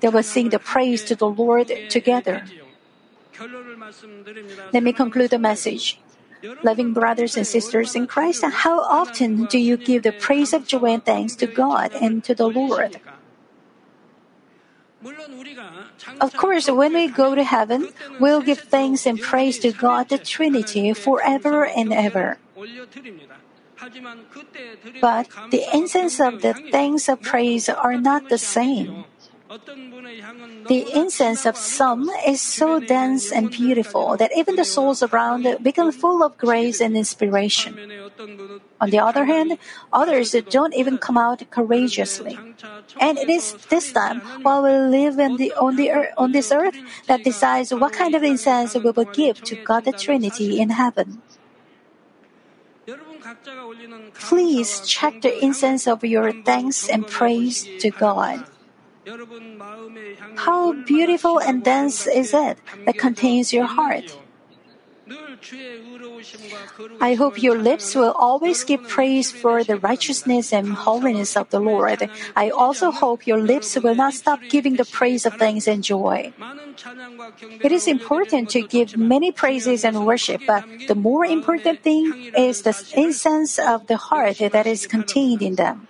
They 0.00 0.08
will 0.08 0.22
sing 0.22 0.50
the 0.50 0.58
praise 0.58 1.04
to 1.04 1.14
the 1.16 1.28
Lord 1.28 1.70
together. 1.88 2.44
Let 4.72 4.82
me 4.82 4.92
conclude 4.92 5.30
the 5.30 5.38
message. 5.38 5.98
Loving 6.62 6.92
brothers 6.92 7.36
and 7.36 7.46
sisters 7.46 7.94
in 7.94 8.06
Christ, 8.06 8.44
how 8.44 8.80
often 8.80 9.44
do 9.46 9.58
you 9.58 9.76
give 9.76 10.02
the 10.02 10.12
praise 10.12 10.52
of 10.52 10.66
joy 10.66 10.96
and 10.96 11.04
thanks 11.04 11.36
to 11.36 11.46
God 11.46 11.92
and 11.92 12.24
to 12.24 12.34
the 12.34 12.48
Lord? 12.48 13.00
Of 16.20 16.34
course, 16.36 16.68
when 16.68 16.92
we 16.92 17.08
go 17.08 17.34
to 17.34 17.44
heaven, 17.44 17.88
we'll 18.18 18.42
give 18.42 18.60
thanks 18.60 19.06
and 19.06 19.20
praise 19.20 19.58
to 19.60 19.72
God 19.72 20.08
the 20.08 20.18
Trinity 20.18 20.92
forever 20.92 21.64
and 21.64 21.92
ever. 21.92 22.38
But 25.00 25.28
the 25.50 25.64
incense 25.72 26.20
of 26.20 26.42
the 26.42 26.52
thanks 26.70 27.08
of 27.08 27.22
praise 27.22 27.68
are 27.68 27.96
not 27.96 28.28
the 28.28 28.36
same. 28.36 29.04
The 29.50 30.86
incense 30.94 31.44
of 31.44 31.56
some 31.56 32.08
is 32.24 32.40
so 32.40 32.78
dense 32.78 33.32
and 33.32 33.50
beautiful 33.50 34.16
that 34.16 34.30
even 34.36 34.54
the 34.54 34.64
souls 34.64 35.02
around 35.02 35.42
become 35.60 35.90
full 35.90 36.22
of 36.22 36.38
grace 36.38 36.80
and 36.80 36.96
inspiration. 36.96 37.74
On 38.80 38.90
the 38.90 39.00
other 39.00 39.24
hand, 39.24 39.58
others 39.92 40.36
don't 40.50 40.72
even 40.74 40.98
come 40.98 41.18
out 41.18 41.42
courageously. 41.50 42.38
And 43.00 43.18
it 43.18 43.28
is 43.28 43.54
this 43.68 43.90
time, 43.90 44.22
while 44.42 44.62
we 44.62 44.70
live 44.70 45.16
the, 45.16 45.52
on, 45.58 45.74
the 45.74 46.14
on 46.16 46.30
this 46.30 46.52
earth, 46.52 46.78
that 47.08 47.24
decides 47.24 47.74
what 47.74 47.92
kind 47.92 48.14
of 48.14 48.22
incense 48.22 48.74
we 48.74 48.90
will 48.90 49.10
give 49.12 49.42
to 49.42 49.56
God 49.56 49.84
the 49.84 49.92
Trinity 49.92 50.60
in 50.60 50.70
heaven. 50.70 51.22
Please 54.14 54.80
check 54.86 55.20
the 55.22 55.44
incense 55.44 55.88
of 55.88 56.04
your 56.04 56.30
thanks 56.44 56.88
and 56.88 57.04
praise 57.08 57.66
to 57.80 57.90
God. 57.90 58.46
How 60.36 60.72
beautiful 60.84 61.38
and 61.40 61.64
dense 61.64 62.06
is 62.06 62.34
it 62.34 62.58
that 62.86 62.98
contains 62.98 63.52
your 63.52 63.66
heart? 63.66 64.16
I 67.00 67.14
hope 67.14 67.42
your 67.42 67.58
lips 67.58 67.96
will 67.96 68.12
always 68.12 68.62
give 68.62 68.86
praise 68.86 69.32
for 69.32 69.64
the 69.64 69.76
righteousness 69.76 70.52
and 70.52 70.72
holiness 70.72 71.36
of 71.36 71.50
the 71.50 71.58
Lord. 71.58 72.08
I 72.36 72.50
also 72.50 72.92
hope 72.92 73.26
your 73.26 73.42
lips 73.42 73.74
will 73.76 73.96
not 73.96 74.14
stop 74.14 74.38
giving 74.48 74.76
the 74.76 74.84
praise 74.84 75.26
of 75.26 75.34
thanks 75.34 75.66
and 75.66 75.82
joy. 75.82 76.32
It 77.60 77.72
is 77.72 77.88
important 77.88 78.50
to 78.50 78.62
give 78.62 78.96
many 78.96 79.32
praises 79.32 79.84
and 79.84 80.06
worship, 80.06 80.42
but 80.46 80.64
the 80.86 80.94
more 80.94 81.24
important 81.24 81.82
thing 81.82 82.30
is 82.36 82.62
the 82.62 82.76
incense 82.94 83.58
of 83.58 83.88
the 83.88 83.96
heart 83.96 84.38
that 84.38 84.66
is 84.66 84.86
contained 84.86 85.42
in 85.42 85.56
them. 85.56 85.88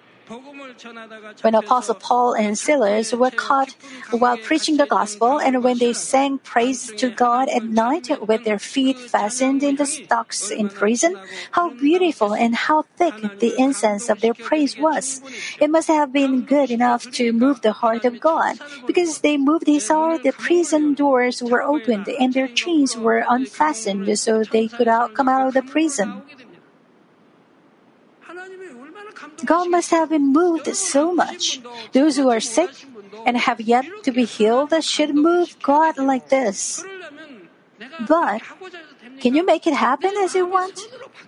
When 1.42 1.54
Apostle 1.54 1.94
Paul 1.94 2.34
and 2.34 2.58
Silas 2.58 3.12
were 3.12 3.30
caught 3.30 3.74
while 4.10 4.36
preaching 4.36 4.76
the 4.76 4.86
gospel 4.86 5.40
and 5.40 5.64
when 5.64 5.78
they 5.78 5.92
sang 5.92 6.38
praise 6.38 6.92
to 6.96 7.10
God 7.10 7.48
at 7.48 7.64
night 7.64 8.08
with 8.26 8.44
their 8.44 8.58
feet 8.58 8.98
fastened 8.98 9.62
in 9.62 9.76
the 9.76 9.86
stocks 9.86 10.50
in 10.50 10.68
prison, 10.68 11.16
how 11.52 11.70
beautiful 11.70 12.34
and 12.34 12.54
how 12.54 12.82
thick 12.96 13.14
the 13.38 13.54
incense 13.58 14.08
of 14.08 14.20
their 14.20 14.34
praise 14.34 14.78
was. 14.78 15.22
It 15.60 15.70
must 15.70 15.88
have 15.88 16.12
been 16.12 16.42
good 16.42 16.70
enough 16.70 17.10
to 17.12 17.32
move 17.32 17.62
the 17.62 17.72
heart 17.72 18.04
of 18.04 18.20
God. 18.20 18.58
Because 18.86 19.20
they 19.20 19.36
moved 19.36 19.66
his 19.66 19.88
heart, 19.88 20.22
the 20.22 20.32
prison 20.32 20.94
doors 20.94 21.42
were 21.42 21.62
opened 21.62 22.08
and 22.08 22.32
their 22.34 22.48
chains 22.48 22.96
were 22.96 23.24
unfastened 23.28 24.06
so 24.18 24.44
they 24.44 24.68
could 24.68 24.88
out, 24.88 25.14
come 25.14 25.28
out 25.28 25.48
of 25.48 25.54
the 25.54 25.62
prison. 25.62 26.22
God 29.44 29.70
must 29.70 29.90
have 29.90 30.10
been 30.10 30.32
moved 30.32 30.74
so 30.74 31.12
much. 31.14 31.60
Those 31.92 32.16
who 32.16 32.28
are 32.30 32.40
sick 32.40 32.70
and 33.26 33.36
have 33.36 33.60
yet 33.60 33.84
to 34.04 34.12
be 34.12 34.24
healed 34.24 34.72
should 34.82 35.14
move 35.14 35.56
God 35.62 35.98
like 35.98 36.28
this. 36.28 36.84
But 38.08 38.42
can 39.20 39.34
you 39.34 39.44
make 39.44 39.66
it 39.66 39.74
happen 39.74 40.12
as 40.18 40.34
you 40.34 40.46
want? 40.46 40.80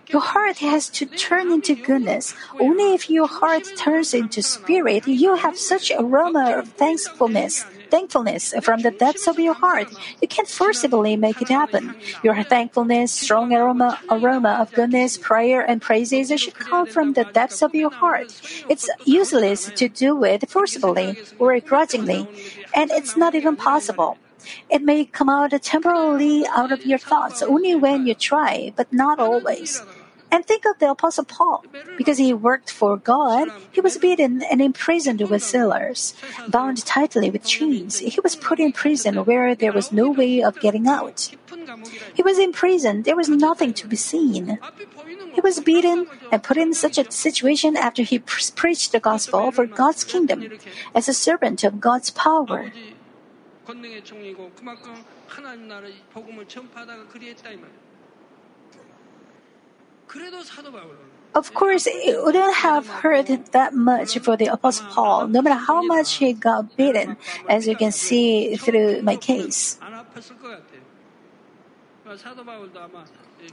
Your 0.09 0.21
heart 0.21 0.59
has 0.59 0.89
to 0.91 1.07
turn 1.07 1.51
into 1.51 1.75
goodness. 1.75 2.35
Only 2.61 2.95
if 2.95 3.09
your 3.09 3.27
heart 3.27 3.65
turns 3.77 4.13
into 4.13 4.43
spirit, 4.43 5.07
you 5.07 5.35
have 5.37 5.57
such 5.59 5.91
aroma 5.91 6.57
of 6.59 6.69
thankfulness. 6.69 7.65
Thankfulness 7.93 8.55
from 8.63 8.81
the 8.81 8.91
depths 8.91 9.29
of 9.29 9.39
your 9.39 9.53
heart. 9.53 9.89
You 10.23 10.27
can't 10.27 10.49
forcibly 10.49 11.15
make 11.15 11.43
it 11.45 11.53
happen. 11.53 11.95
Your 12.25 12.43
thankfulness, 12.43 13.13
strong 13.13 13.53
aroma, 13.53 14.01
aroma 14.09 14.53
of 14.63 14.73
goodness, 14.73 15.19
prayer, 15.19 15.61
and 15.61 15.83
praises 15.83 16.33
should 16.41 16.55
come 16.57 16.87
from 16.87 17.13
the 17.13 17.25
depths 17.25 17.61
of 17.61 17.75
your 17.75 17.93
heart. 17.93 18.33
It's 18.73 18.89
useless 19.05 19.71
to 19.77 19.89
do 19.93 20.25
it 20.25 20.49
forcibly 20.49 21.21
or 21.39 21.53
grudgingly, 21.61 22.27
and 22.73 22.91
it's 22.91 23.15
not 23.15 23.35
even 23.35 23.57
possible. 23.57 24.17
It 24.71 24.83
may 24.83 25.05
come 25.05 25.29
out 25.29 25.53
temporarily 25.63 26.47
out 26.49 26.73
of 26.73 26.87
your 26.87 26.99
thoughts 26.99 27.43
only 27.43 27.75
when 27.77 28.07
you 28.07 28.15
try, 28.15 28.73
but 28.75 28.91
not 28.91 29.21
always. 29.21 29.85
And 30.33 30.47
think 30.47 30.65
of 30.65 30.79
the 30.81 30.91
Apostle 30.91 31.25
Paul. 31.25 31.63
Because 31.99 32.17
he 32.17 32.33
worked 32.33 32.73
for 32.73 32.97
God, 32.97 33.53
he 33.71 33.83
was 33.83 33.99
beaten 33.99 34.43
and 34.43 34.63
imprisoned 34.63 35.21
with 35.29 35.45
Silas. 35.45 36.15
Bound 36.49 36.81
tightly 36.87 37.29
with 37.29 37.45
chains, 37.45 37.99
he 37.99 38.19
was 38.25 38.35
put 38.35 38.59
in 38.59 38.73
prison 38.73 39.27
where 39.29 39.55
there 39.55 39.73
was 39.73 39.93
no 39.93 40.11
way 40.11 40.43
of 40.43 40.59
getting 40.59 40.89
out. 40.89 41.31
He 42.15 42.23
was 42.23 42.39
in 42.39 42.53
prison, 42.53 43.03
there 43.03 43.17
was 43.17 43.29
nothing 43.29 43.75
to 43.75 43.87
be 43.87 43.97
seen. 43.97 44.59
He 45.35 45.41
was 45.41 45.61
beaten 45.61 46.07
and 46.33 46.43
put 46.43 46.57
in 46.57 46.73
such 46.73 46.97
a 46.97 47.11
situation 47.13 47.77
after 47.77 48.03
he 48.03 48.19
pre- 48.19 48.57
preached 48.57 48.93
the 48.93 49.01
gospel 49.01 49.53
for 49.53 49.67
God's 49.67 50.03
kingdom 50.05 50.49
as 50.95 51.09
a 51.09 51.15
servant 51.15 51.63
of 51.63 51.81
God's 51.81 52.11
power. 52.11 52.73
Of 61.35 61.55
course, 61.55 61.87
it 61.87 62.23
wouldn't 62.23 62.57
have 62.57 62.87
hurt 62.87 63.29
that 63.53 63.73
much 63.75 64.19
for 64.19 64.37
the 64.37 64.53
Apostle 64.53 64.87
Paul, 64.93 65.29
no 65.29 65.41
matter 65.41 65.57
how 65.57 65.81
much 65.81 66.21
he 66.21 66.35
got 66.35 66.77
beaten, 66.77 67.17
as 67.49 67.67
you 67.67 67.75
can 67.75 67.93
see 67.93 68.57
through 68.57 69.01
my 69.03 69.17
case. 69.17 69.79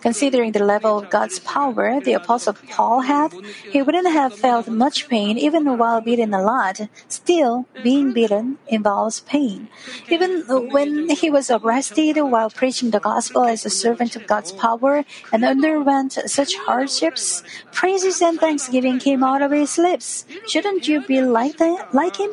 Considering 0.01 0.51
the 0.51 0.63
level 0.63 0.97
of 0.97 1.09
God's 1.09 1.39
power 1.39 1.99
the 1.99 2.13
Apostle 2.13 2.55
Paul 2.69 3.01
had, 3.01 3.33
he 3.71 3.81
wouldn't 3.81 4.11
have 4.11 4.33
felt 4.33 4.67
much 4.67 5.09
pain 5.09 5.37
even 5.37 5.77
while 5.77 6.01
beaten 6.01 6.33
a 6.33 6.41
lot. 6.41 6.79
Still, 7.07 7.65
being 7.83 8.13
beaten 8.13 8.57
involves 8.67 9.21
pain. 9.21 9.67
Even 10.09 10.41
when 10.71 11.09
he 11.09 11.29
was 11.29 11.49
arrested 11.51 12.17
while 12.17 12.49
preaching 12.49 12.91
the 12.91 12.99
gospel 12.99 13.45
as 13.45 13.65
a 13.65 13.69
servant 13.69 14.15
of 14.15 14.27
God's 14.27 14.51
power 14.51 15.03
and 15.33 15.43
underwent 15.43 16.13
such 16.25 16.55
hardships, 16.55 17.43
praises 17.71 18.21
and 18.21 18.39
thanksgiving 18.39 18.99
came 18.99 19.23
out 19.23 19.41
of 19.41 19.51
his 19.51 19.77
lips. 19.77 20.25
Shouldn't 20.47 20.87
you 20.87 21.01
be 21.01 21.21
like, 21.21 21.57
that, 21.57 21.93
like 21.93 22.17
him? 22.17 22.31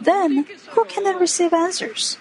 Then, 0.00 0.46
who 0.70 0.84
cannot 0.84 1.20
receive 1.20 1.52
answers? 1.52 2.18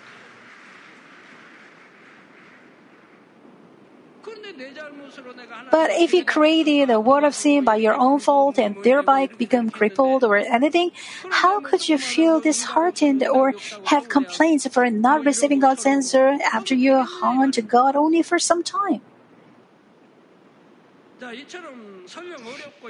But 5.72 5.92
if 5.92 6.14
you 6.14 6.24
created 6.26 6.90
a 6.90 7.00
world 7.00 7.24
of 7.24 7.36
sin 7.36 7.64
by 7.64 7.78
your 7.78 7.96
own 7.96 8.20
fault 8.20 8.60
and 8.60 8.76
thereby 8.84 9.28
become 9.28 9.70
crippled 9.70 10.24
or 10.24 10.38
anything, 10.38 10.92
how 11.30 11.60
could 11.62 11.88
you 11.88 11.98
feel 11.98 12.40
disheartened 12.40 13.26
or 13.26 13.54
have 13.86 14.10
complaints 14.10 14.68
for 14.68 14.90
not 14.90 15.26
receiving 15.26 15.60
God's 15.60 15.86
answer 15.86 16.38
after 16.52 16.76
you 16.76 17.02
hung 17.02 17.40
on 17.40 17.52
to 17.54 17.62
God 17.62 17.96
only 17.96 18.22
for 18.22 18.40
some 18.40 18.64
time? 18.64 19.02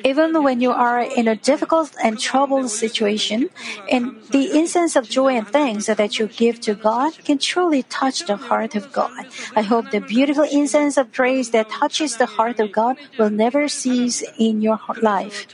Even 0.03 0.43
when 0.43 0.59
you 0.59 0.71
are 0.71 0.99
in 0.99 1.27
a 1.27 1.35
difficult 1.35 1.95
and 2.03 2.19
troubled 2.19 2.69
situation, 2.69 3.49
and 3.89 4.17
the 4.31 4.57
incense 4.57 4.95
of 4.95 5.07
joy 5.07 5.35
and 5.35 5.47
thanks 5.47 5.85
that 5.85 6.19
you 6.19 6.27
give 6.27 6.59
to 6.61 6.73
God 6.73 7.13
can 7.23 7.37
truly 7.37 7.83
touch 7.83 8.25
the 8.25 8.35
heart 8.35 8.75
of 8.75 8.91
God. 8.91 9.11
I 9.55 9.61
hope 9.61 9.91
the 9.91 10.01
beautiful 10.01 10.43
incense 10.43 10.97
of 10.97 11.11
praise 11.11 11.51
that 11.51 11.69
touches 11.69 12.17
the 12.17 12.25
heart 12.25 12.59
of 12.59 12.71
God 12.71 12.97
will 13.17 13.29
never 13.29 13.67
cease 13.67 14.23
in 14.37 14.61
your 14.61 14.79
life. 15.01 15.47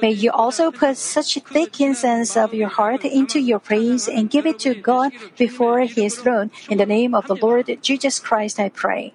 May 0.00 0.12
you 0.12 0.30
also 0.30 0.70
put 0.70 0.96
such 0.96 1.38
thick 1.50 1.80
incense 1.80 2.36
of 2.36 2.54
your 2.54 2.68
heart 2.68 3.04
into 3.04 3.40
your 3.40 3.58
praise 3.58 4.08
and 4.08 4.30
give 4.30 4.46
it 4.46 4.58
to 4.60 4.74
God 4.74 5.12
before 5.36 5.80
His 5.80 6.16
throne. 6.16 6.50
In 6.68 6.78
the 6.78 6.86
name 6.86 7.14
of 7.14 7.26
the 7.26 7.36
Lord 7.36 7.66
Jesus 7.82 8.20
Christ, 8.20 8.60
I 8.60 8.68
pray. 8.68 9.14